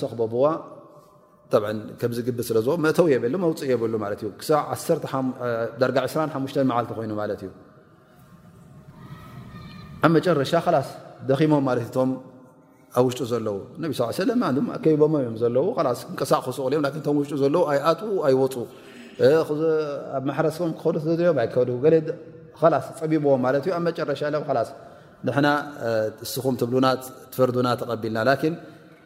ስክበብዋ 0.00 0.42
ከምዚ 2.00 2.18
ግብ 2.26 2.38
ስለዝ 2.48 2.66
መእተው 2.84 3.06
የበሉ 3.14 3.34
መፅእ 3.44 3.68
የበሉ 3.72 3.94
ክብዳር 4.40 5.98
2 6.18 6.44
መዓልቲ 6.70 6.92
ኮይኑ 6.98 7.12
ማት 7.20 7.30
እዩ 7.44 7.50
ኣብ 10.04 10.10
መጨረሻ 10.16 10.52
ላስ 10.74 10.88
ደኺሞም 11.28 11.66
ት 11.84 11.86
ቶም 11.96 12.10
ኣብ 12.98 13.04
ውሽጡ 13.08 13.20
ዘለው 13.32 13.56
ነ 13.80 13.82
ስ 14.18 14.20
ለ 14.28 14.30
ከይቦእም 14.84 15.34
ዘለው 15.42 15.66
ንቀሳቅ 16.14 16.42
ክስ 16.48 16.58
ዮም 16.74 16.84
ውሽጡ 17.20 17.34
ዘለው 17.44 17.62
ኣኣት 17.72 18.00
ኣይወፁኣብ 18.28 20.24
ማሕረስም 20.30 20.70
ክ 20.82 20.84
ዮም 21.28 21.36
ኣይ 21.44 21.48
ፀቢብዎም 22.98 23.40
ማ 23.44 23.46
እዩ 23.62 23.68
ኣብ 23.78 23.82
መጨረሻ 23.88 24.20
ሎ 24.34 24.36
ስ 24.68 24.70
ን 25.44 25.46
ስኹም 26.34 26.54
ትብ 26.60 26.70
ትፈርዱና 27.32 27.68
ተቀቢልና 27.80 28.18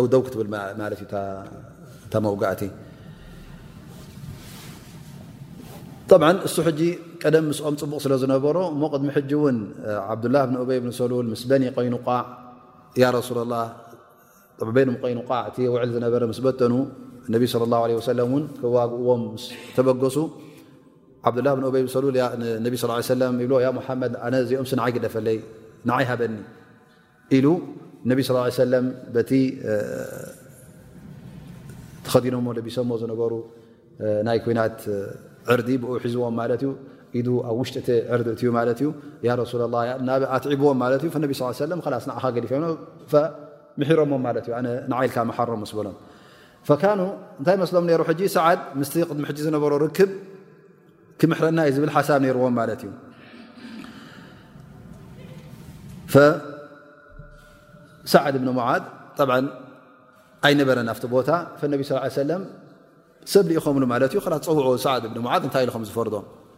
ውው 0.00 0.24
ክ 2.12 2.16
መውጋእቲ 2.26 2.62
ሱ 6.54 6.56
ቀደም 7.24 7.44
ምስኦም 7.50 7.74
ፅቡቕ 7.80 7.98
ስለ 8.04 8.12
ዝነበሮ 8.20 8.58
ሞቅድሚ 8.82 9.08
ሕጂ 9.16 9.30
እውን 9.38 9.56
ዓብዱላه 10.12 10.42
ብን 10.48 10.56
ኦበይ 10.62 10.78
ብን 10.82 10.92
ሰሉል 10.98 11.26
ምስ 11.32 11.42
በኒ 11.50 11.64
ኮይኑ 11.76 11.94
ቋዕ 12.06 12.20
ያ 13.02 13.10
ረሱላ 13.16 13.40
ላ 13.52 13.56
ኖም 14.88 14.94
ኮይኑ 15.02 15.18
ቋዕ 15.30 15.42
እቲ 15.50 15.56
ውዕል 15.74 15.90
ዝነበረ 15.96 16.22
ምስ 16.30 16.38
በጠኑ 16.46 16.72
እነቢ 17.28 17.42
ላ 17.72 17.76
ሰለን 18.10 18.44
ክዋብዎም 18.60 19.22
ተበገሱ 19.76 20.16
ዓብላ 21.30 21.46
ብ 21.56 21.60
በይ 21.74 21.82
ሉል 22.04 22.16
ብ 22.74 22.76
ሓመድ 23.88 24.12
ኣነ 24.26 24.34
ዚኦም 24.52 24.66
ስንዓይግደፈለይ 24.70 25.38
ንዓይ 25.90 26.04
ሃበኒ 26.10 26.34
ኢሉ 27.38 27.46
ነቢ 28.10 28.20
ስ 28.28 28.44
ሰለም 28.62 28.86
በቲ 29.14 29.30
ተኸዲኖሞ 32.06 32.46
ደቢሰሞ 32.60 32.90
ዝነበሩ 33.02 33.32
ናይ 34.28 34.38
ኩናት 34.46 34.78
ዕርዲ 35.54 35.68
ብ 35.82 35.98
ሒዝቦም 36.04 36.34
ማለት 36.40 36.60
ዩ 36.66 36.70
ኢ 37.18 37.20
ኣብ 37.48 37.54
ውሽጢቲ 37.60 37.88
ዕር 38.14 38.20
እዩ 38.32 38.42
ማት 38.56 38.68
እዩ 38.74 38.90
ሱ 39.52 39.60
ላ 39.74 39.78
ኣትዒብዎም 40.36 40.82
ስ 41.60 41.68
ንኻ 42.18 42.24
ገሊፈ 42.36 42.52
ምሕሮሞም 43.80 44.22
ዩ 44.48 44.50
ንዓይልካ 44.92 45.16
መሓሮ 45.30 45.50
ስበሎም 45.70 45.96
ኑ 46.98 47.02
እንታይ 47.40 47.56
መስሎም 47.62 47.84
ሩ 48.00 48.04
ሕ 48.10 48.28
ሰዓድ 48.36 48.60
ምስ 48.80 48.88
ቅድሚ 49.08 49.24
ሕ 49.28 49.34
ዝነበሮ 49.44 49.72
ርክብ 49.82 50.10
ክምሕረና 51.20 51.58
እዩ 51.68 51.72
ዝብል 51.76 51.90
ሓሳብ 51.94 52.18
ነርዎም 52.24 52.54
ማት 52.58 52.70
እዩ 52.86 52.90
ሰዓድ 58.14 58.34
ብን 58.40 58.50
ሙዓድ 58.58 58.84
ኣይነበረን 60.48 60.88
ኣቲ 60.96 61.02
ቦታ 61.14 61.30
ነብ 61.72 61.80
ሰለ 62.18 62.30
ሰብ 63.32 63.44
ልኢከምሉ 63.52 63.82
ማት 63.94 64.12
ዩ 64.18 64.22
ስ 64.26 64.36
ፀውዕ 64.48 64.66
ሰዓ 64.86 64.94
ብ 65.06 65.14
ድ 65.16 65.18
እንታይ 65.46 65.64
ኢም 65.78 65.84
ዝፈርዶም 65.88 66.24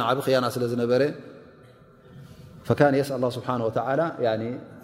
ናዓብ 0.00 0.18
ያና 0.34 0.46
ስለ 0.54 0.64
ዝነበረ 0.72 1.02
ስ 2.68 2.70
ስብሓ 3.36 3.48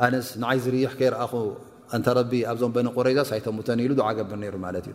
ኣነስ 0.06 0.28
ንዓይ 0.42 0.58
ዝርይሕ 0.64 0.90
ከይረኣኹ 0.98 1.32
እንተረቢ 1.96 2.32
ኣብዞም 2.50 2.72
በኒ 2.76 2.86
ቁረይዛ 2.96 3.18
ሳይተሙተን 3.30 3.80
ኢሉ 3.84 3.92
ዓ 4.06 4.10
ገብር 4.18 4.38
ይሩ 4.46 4.54
ማት 4.64 4.76
እዩ 4.80 4.92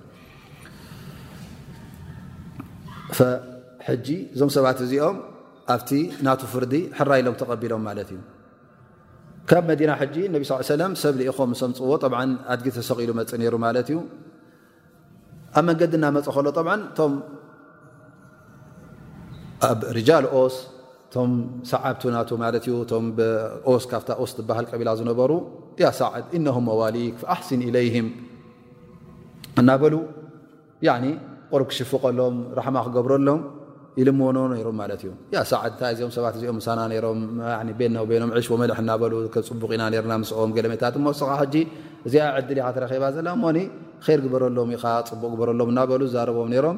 ሕጂ 3.87 4.07
እዞም 4.35 4.49
ሰባት 4.55 4.79
እዚኦም 4.85 5.17
ኣብቲ 5.75 5.91
ናቱ 6.25 6.41
ፍርዲ 6.53 6.73
ሕራኢሎም 6.97 7.35
ተቀቢሎም 7.41 7.81
ማለት 7.89 8.09
እዩ 8.15 8.19
ካብ 9.51 9.63
መዲና 9.71 9.91
ጂ 10.15 10.27
ነብ 10.35 10.43
ም 10.91 10.93
ሰብ 11.03 11.15
ኢኹም 11.29 11.51
ሰምፅዎ 11.61 11.91
ኣድጊ 12.53 12.67
ተሰቂሉ 12.79 13.09
መፅ 13.19 13.31
ይሩ 13.47 13.55
ማለት 13.67 13.87
እዩ 13.93 13.99
ኣብ 15.59 15.63
መንገዲ 15.69 15.93
እናመፀ 15.99 16.27
ከሎ 16.37 16.47
ኣብ 19.69 19.79
ርጃል 19.97 20.25
ኦስ 20.41 20.55
እቶም 21.11 21.31
ሰዓብቲ 21.71 22.03
ና 22.15 22.19
ማት 22.41 22.65
ዩ 22.69 22.73
እቶም 22.83 23.05
ስ 23.83 23.85
ካብታ 23.91 24.09
ስ 24.31 24.33
ዝበሃል 24.37 24.65
ቀቢላ 24.71 24.89
ዝነበሩ 24.99 25.31
ያ 25.81 25.85
ሳዓድ 25.99 26.25
ኢነ 26.37 26.47
ኣዋሊክ 26.75 27.17
ኣሓስን 27.33 27.61
ኢለይም 27.69 28.07
እናበሉ 29.61 29.93
ቆር 31.53 31.63
ክሽፉቀሎም 31.69 32.35
ራሕማ 32.57 32.77
ክገብረሎም 32.85 33.39
ኢልመኖ 34.01 34.37
ነይሮም 34.51 34.75
ማለት 34.81 35.01
እዩ 35.05 35.09
ያ 35.35 35.39
ሳዓድ 35.51 35.71
እንታይ 35.75 35.91
እዚኦም 35.95 36.11
ሰባት 36.17 36.35
እዚኦም 36.39 36.55
ምሳና 36.59 36.79
ሮም 37.05 37.19
ቤና 37.79 37.97
ቤኖም 38.11 38.29
ሽዎመልሕ 38.47 38.77
እናበሉ 38.83 39.13
ፅቡቕ 39.51 39.69
ኢና 39.77 39.83
ርና 40.05 40.13
ምስዖም 40.21 40.51
ገለሜታት 40.57 40.95
ሞ 41.05 41.13
ስኻ 41.21 41.31
ሕጂ 41.41 41.55
እዚኣ 42.09 42.27
ዕድል 42.39 42.59
ኢካ 42.61 42.69
ተረከባ 42.77 43.03
ዘላ 43.17 43.27
እሞኒ 43.39 43.57
ር 44.09 44.17
ግበረሎም 44.25 44.69
ኢ 44.75 44.79
ፅቡቅ 45.11 45.29
ግበረሎም 45.33 45.69
እናበሉ 45.73 46.01
ዛረቦም 46.15 46.49
ነሮም 46.53 46.77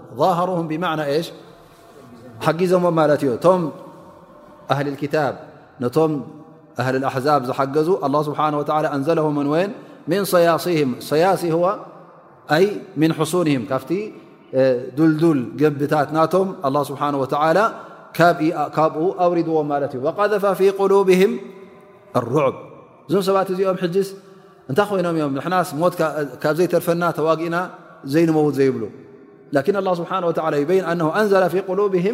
ظاهروهم 0.08 0.68
بمعنى 0.68 1.22
ش 1.22 1.32
حجزم 2.40 2.84
ومالتي 2.84 3.36
تم 3.36 3.70
أهل 4.70 4.88
الكتاب 4.88 5.38
تم 5.92 6.22
أهل 6.78 6.96
الأحزاب 6.96 7.50
حجو 7.52 7.98
الله 8.06 8.22
سبحانه 8.22 8.58
وتعالى 8.58 8.92
أنزلهم 8.94 9.34
من 9.36 9.46
وين 9.46 9.72
من 10.08 10.24
صياي 11.00 11.52
هو 11.52 11.78
أي 12.52 12.80
من 12.96 13.12
حصونهم 13.12 13.64
كفت 13.70 13.92
دلدل 14.98 15.40
قبتات 15.64 16.12
ناتم 16.12 16.54
الله 16.64 16.82
سبحانه 16.82 17.18
وتعالى 17.18 17.72
كابو 18.74 19.12
أورد 19.12 19.48
ومالتي 19.48 19.98
وقذف 19.98 20.46
في 20.46 20.70
قلوبهم 20.70 21.38
الرعب 22.16 22.54
እዞም 23.08 23.22
ሰባት 23.28 23.48
እዚኦም 23.54 23.78
እታይ 24.72 24.88
ይኖም 24.98 25.16
ት 25.94 25.96
ካብ 26.42 26.54
ዘይፈና 26.58 27.02
ተዋጊእና 27.18 27.56
ዘይ 28.12 28.24
ዘይብ 28.58 28.74
ن 29.54 29.56
اله 29.80 29.92
ስ 29.98 30.00
ንዘ 31.26 31.34
ف 31.52 31.54
قلبه 31.70 32.06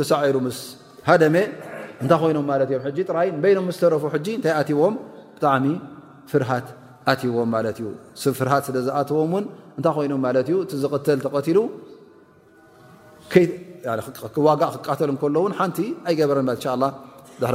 ተሳሩ 0.00 0.34
ሃ 1.08 1.10
እታ 2.04 2.12
ይኖም 2.24 2.46
ራ 2.58 2.60
ረፉ 3.92 4.12
ዎ 4.80 4.82
ሚ 5.64 5.74
ፍሃ 6.30 6.50
ዎ 7.40 7.42
ብ 7.52 7.54
ዝ 7.78 7.80
እይ 9.98 10.08
ይም 10.10 10.24
ተሉ 14.34 14.42
ዋ 14.46 14.48
ክተ 14.86 15.00
ረ 17.52 17.54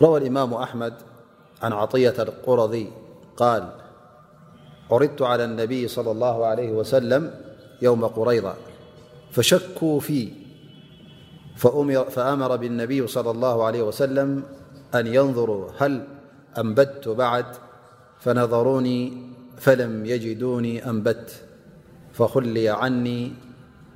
روى 0.00 0.18
الإمام 0.20 0.50
أحمد 0.54 0.94
عن 1.62 1.72
عطية 1.72 2.14
القرضي 2.22 2.92
قال 3.36 3.68
عرضت 4.90 5.22
على 5.22 5.44
النبي 5.44 5.88
-صلى 5.88 5.98
الله 6.14 6.44
عليه 6.46 6.70
وسلم 6.72 7.30
يوم 7.82 8.04
قريضا 8.06 8.54
فشكوا 9.32 10.00
في 10.00 10.28
فأمر 12.08 12.56
بالنبي- 12.56 13.06
صلى 13.16 13.30
الله 13.30 13.64
عليه 13.64 13.82
وسلم 13.82 14.42
أن 14.94 15.06
ينظروا 15.06 15.68
هل 15.80 16.04
أنبدت 16.58 17.08
بعد 17.08 17.44
فنظروني 18.20 19.26
فلم 19.56 20.06
يجدوني 20.06 20.90
أنبدت 20.90 21.42
فخلي 22.12 22.68
عني 22.68 23.32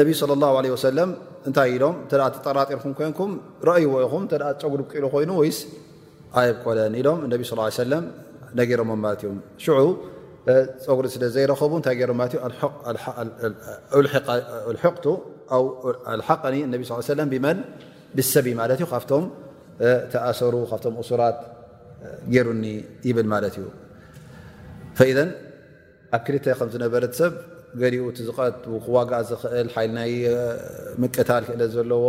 ነቢ 0.00 0.10
صለى 0.20 0.32
اላه 0.38 0.50
ع 0.74 0.76
ሰለም 0.86 1.10
እንታይ 1.48 1.68
ኢሎም 1.76 1.94
እተ 2.04 2.12
ተጠራጢርኩም 2.34 2.92
ኮይንኩም 2.98 3.30
ረአይዎ 3.68 3.90
ይኹም 4.04 4.22
ተ 4.30 4.34
ፀጉሪ 4.62 4.98
ሉ 5.02 5.06
ኮይኑ 5.14 5.30
ወይ 5.40 5.50
ኣየቆለን 6.38 6.92
ኢሎም 7.00 7.18
ነቢ 7.32 7.40
ى 7.50 7.70
ه 7.78 7.94
ነገሮሞም 8.58 9.00
ማእ 9.04 9.14
ሽዑ 9.64 9.76
ፀጉሪ 10.84 11.06
ስለ 11.14 11.22
ዘይረኸቡ 11.34 11.72
እታይ 11.80 11.96
ሮም 12.10 12.18
ልق 14.04 14.28
ልሓቀኒ 16.20 16.54
ነቢ 16.74 16.82
ብመን 17.34 17.58
ብሰብ 18.16 18.46
ማት 18.58 18.70
እዩ 18.74 18.82
ካብቶም 18.92 19.24
ተኣሰሩ 20.12 20.54
ካብም 20.70 20.94
እሱራት 21.02 21.38
ገሩኒ 22.34 22.64
ይብል 23.08 23.26
ማለት 23.34 23.54
እዩ 23.60 23.66
ኣብ 26.16 26.20
ክልተ 26.26 26.46
ከ 26.58 26.62
ዝነበረ 26.74 27.02
ሰብ 27.20 27.32
ገዲኡ 27.80 28.04
ቲ 28.16 28.18
ዝቀ 28.28 28.38
ክዋጋእ 28.84 29.30
ኽእል 29.42 29.66
ሓይል 29.74 29.90
ናይ 29.98 30.12
ምቅታል 31.02 31.42
ክእለ 31.48 31.62
ዘለዎ 31.74 32.06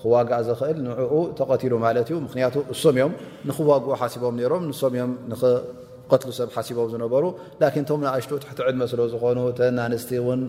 ክዋጋእ 0.00 0.48
ክእል 0.60 0.78
ንዕኡ 0.86 1.12
ተቀቲሉ 1.38 1.72
ማለት 1.86 2.06
እዩ 2.12 2.16
ምክንያቱ 2.26 2.54
እሶም 2.74 2.96
ዮም 3.02 3.12
ንክዋግኡ 3.48 3.86
ሓሲቦም 4.02 4.36
ሮም 4.52 4.62
ንስም 4.70 4.94
ዮም 5.00 5.12
ንክቀትሉ 5.30 6.28
ሰብ 6.38 6.48
ሓሲቦም 6.56 6.88
ዝነበሩ 6.94 7.24
ላን 7.60 7.84
ቶም 7.90 7.98
ንኣሽቶ 8.04 8.32
ቲ 8.42 8.46
ዕድመ 8.70 8.82
ስለ 8.92 9.00
ዝኾኑ 9.14 9.38
ተ 9.58 9.60
ኣንስቲ 9.86 10.10
ውን 10.28 10.40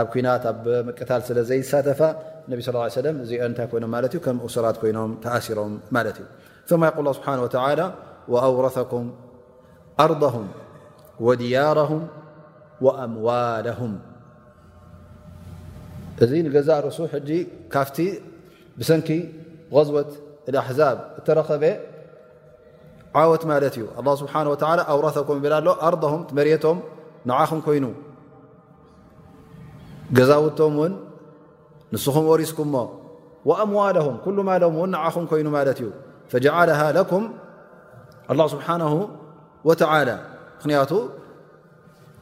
ኣብ 0.00 0.06
ኩናት 0.12 0.44
ኣብ 0.52 0.62
ምቅታል 0.88 1.20
ስለ 1.28 1.38
ዘይሳተፈ 1.50 2.00
ነብ 2.50 2.60
ስ 2.66 2.70
ሰለም 3.00 3.16
እዚኦ 3.24 3.42
እንታይ 3.50 3.66
ኮይኖም 3.72 3.90
ማለት 3.96 4.12
እዩ 4.16 4.20
ከም 4.26 4.38
እሰራት 4.48 4.76
ኮይኖም 4.82 5.10
ተኣሲሮም 5.24 5.74
ማለት 5.96 6.16
እዩ 6.66 6.72
ማ 6.82 6.86
ይቁል 6.90 7.06
ስብሓን 7.18 7.40
ወተ 7.44 7.54
ኣውረተኩም 8.46 9.06
ኣርضም 10.02 10.44
ወድያረም 11.26 12.02
نا 12.82 13.60
رس 16.80 17.00
ج 17.26 17.32
فت 17.72 17.98
بسنك 18.78 19.08
غزوة 19.72 20.10
الأحزاب 20.48 20.98
ترب 21.26 21.64
عوت 23.14 23.44
لت 23.62 23.74
الله 24.00 24.14
سبحانه 24.22 24.50
وتلى 24.52 24.82
أورثكم 24.92 25.34
ل 25.44 25.46
ل 25.66 25.68
أرضهم 25.88 26.20
مرتم 26.36 26.76
نعم 27.30 27.52
كين 27.66 27.84
ذتم 30.18 30.74
ن 30.90 30.92
نسم 31.92 32.16
ورسكم 32.32 32.70
وأموالهم 33.48 34.14
كل 34.26 34.38
ل 34.48 34.52
نعم 34.94 35.32
ين 35.40 35.54
فجعله 36.32 36.80
لكم 36.98 37.22
الله 38.32 38.46
سبحانه 38.54 38.92
وتعلى 39.68 40.14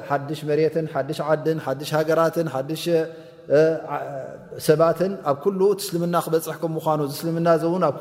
ሓሽ 0.08 0.40
መሬት 0.48 0.74
ሽ 1.78 1.90
ሃገራት 1.98 2.34
ሰባት 4.68 4.99
ኣብ 5.30 5.38
ስልና 5.86 6.16
ክበፅሕ 6.26 6.57
ኑ 7.01 7.09
ልና 7.36 7.49
ኣ 7.55 7.93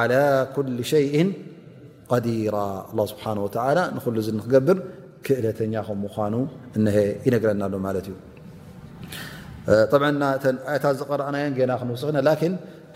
عل 0.00 0.12
ኩل 0.54 0.76
ሸ 0.90 1.00
ዲራ 2.26 2.56
ስ 3.10 3.18
ን 4.34 4.38
ክገብር 4.44 4.78
ክእለተኛ 5.26 5.74
ኑ 6.34 6.38
ይነረናሎ 7.26 8.14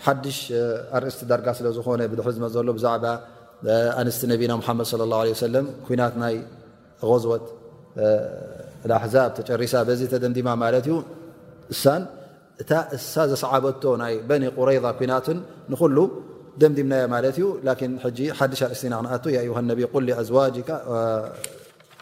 ሓድሽ 0.05 0.39
ኣርእስቲ 0.97 1.21
ዳርጋ 1.31 1.47
ስለ 1.59 1.67
ዝኮነ 1.77 2.01
ብ 2.11 2.15
ዝሎ 2.55 2.67
ብዛዕባ 2.77 3.05
ኣንስቲ 4.01 4.21
ነቢና 4.33 4.53
ድ 4.61 4.63
ه 4.91 5.35
ሰለ 5.43 5.55
ኩናት 5.87 6.13
ናይ 6.23 6.35
غዝወት 7.09 7.45
ዛብ 9.13 9.31
ተጨሪሳ 9.37 9.73
ዚ 9.99 10.01
ተደምዲማ 10.13 10.49
እዩ 10.81 10.91
እእሳ 12.63 13.27
ዘሰዓበ 13.31 13.65
ናይ 14.03 14.13
በኒ 14.29 14.43
ቁረይዛ 14.57 14.85
ኩናት 14.99 15.25
ንሉ 15.71 15.97
ደምዲምና 16.61 16.93
ማለት 17.13 17.35
ዩ 17.41 17.45
ኣርእስቲኢ 18.41 19.43
ክ 19.49 20.17
ኣዋጅ 20.19 20.55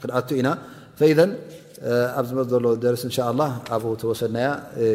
ክ 0.01 0.31
ኢና 0.41 0.49
ኣብዝመሎ 2.19 2.65
ደርስ 2.83 3.01
ን 3.07 3.11
ኣብ 3.75 3.83
ተወሰድ 4.01 4.35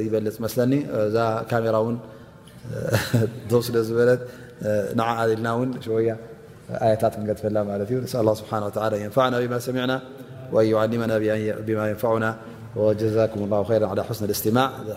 ይበፅ 0.04 0.36
መኒ 0.42 0.72
እዛ 1.06 1.16
ካሜራን 1.50 1.96
سللت 3.60 4.20
نعقلنا 4.94 5.52
ون 5.52 5.80
شوي 5.82 6.16
آيت 6.70 7.04
نقدف 7.04 7.46
نسأ 7.92 8.20
الله 8.20 8.34
سبحانه 8.34 8.66
وتعلى 8.66 8.96
أن 8.96 9.02
ينفعنا 9.02 9.40
بما 9.40 9.58
سمعنا 9.58 10.02
وأن 10.52 10.66
يعلمنا 10.66 11.18
بما 11.66 11.90
ينفعنا 11.90 12.36
وجزاكم 12.76 13.44
الله 13.44 13.64
خيرا 13.64 13.86
على 13.86 14.04
حسن 14.04 14.24
الاستماع 14.24 14.96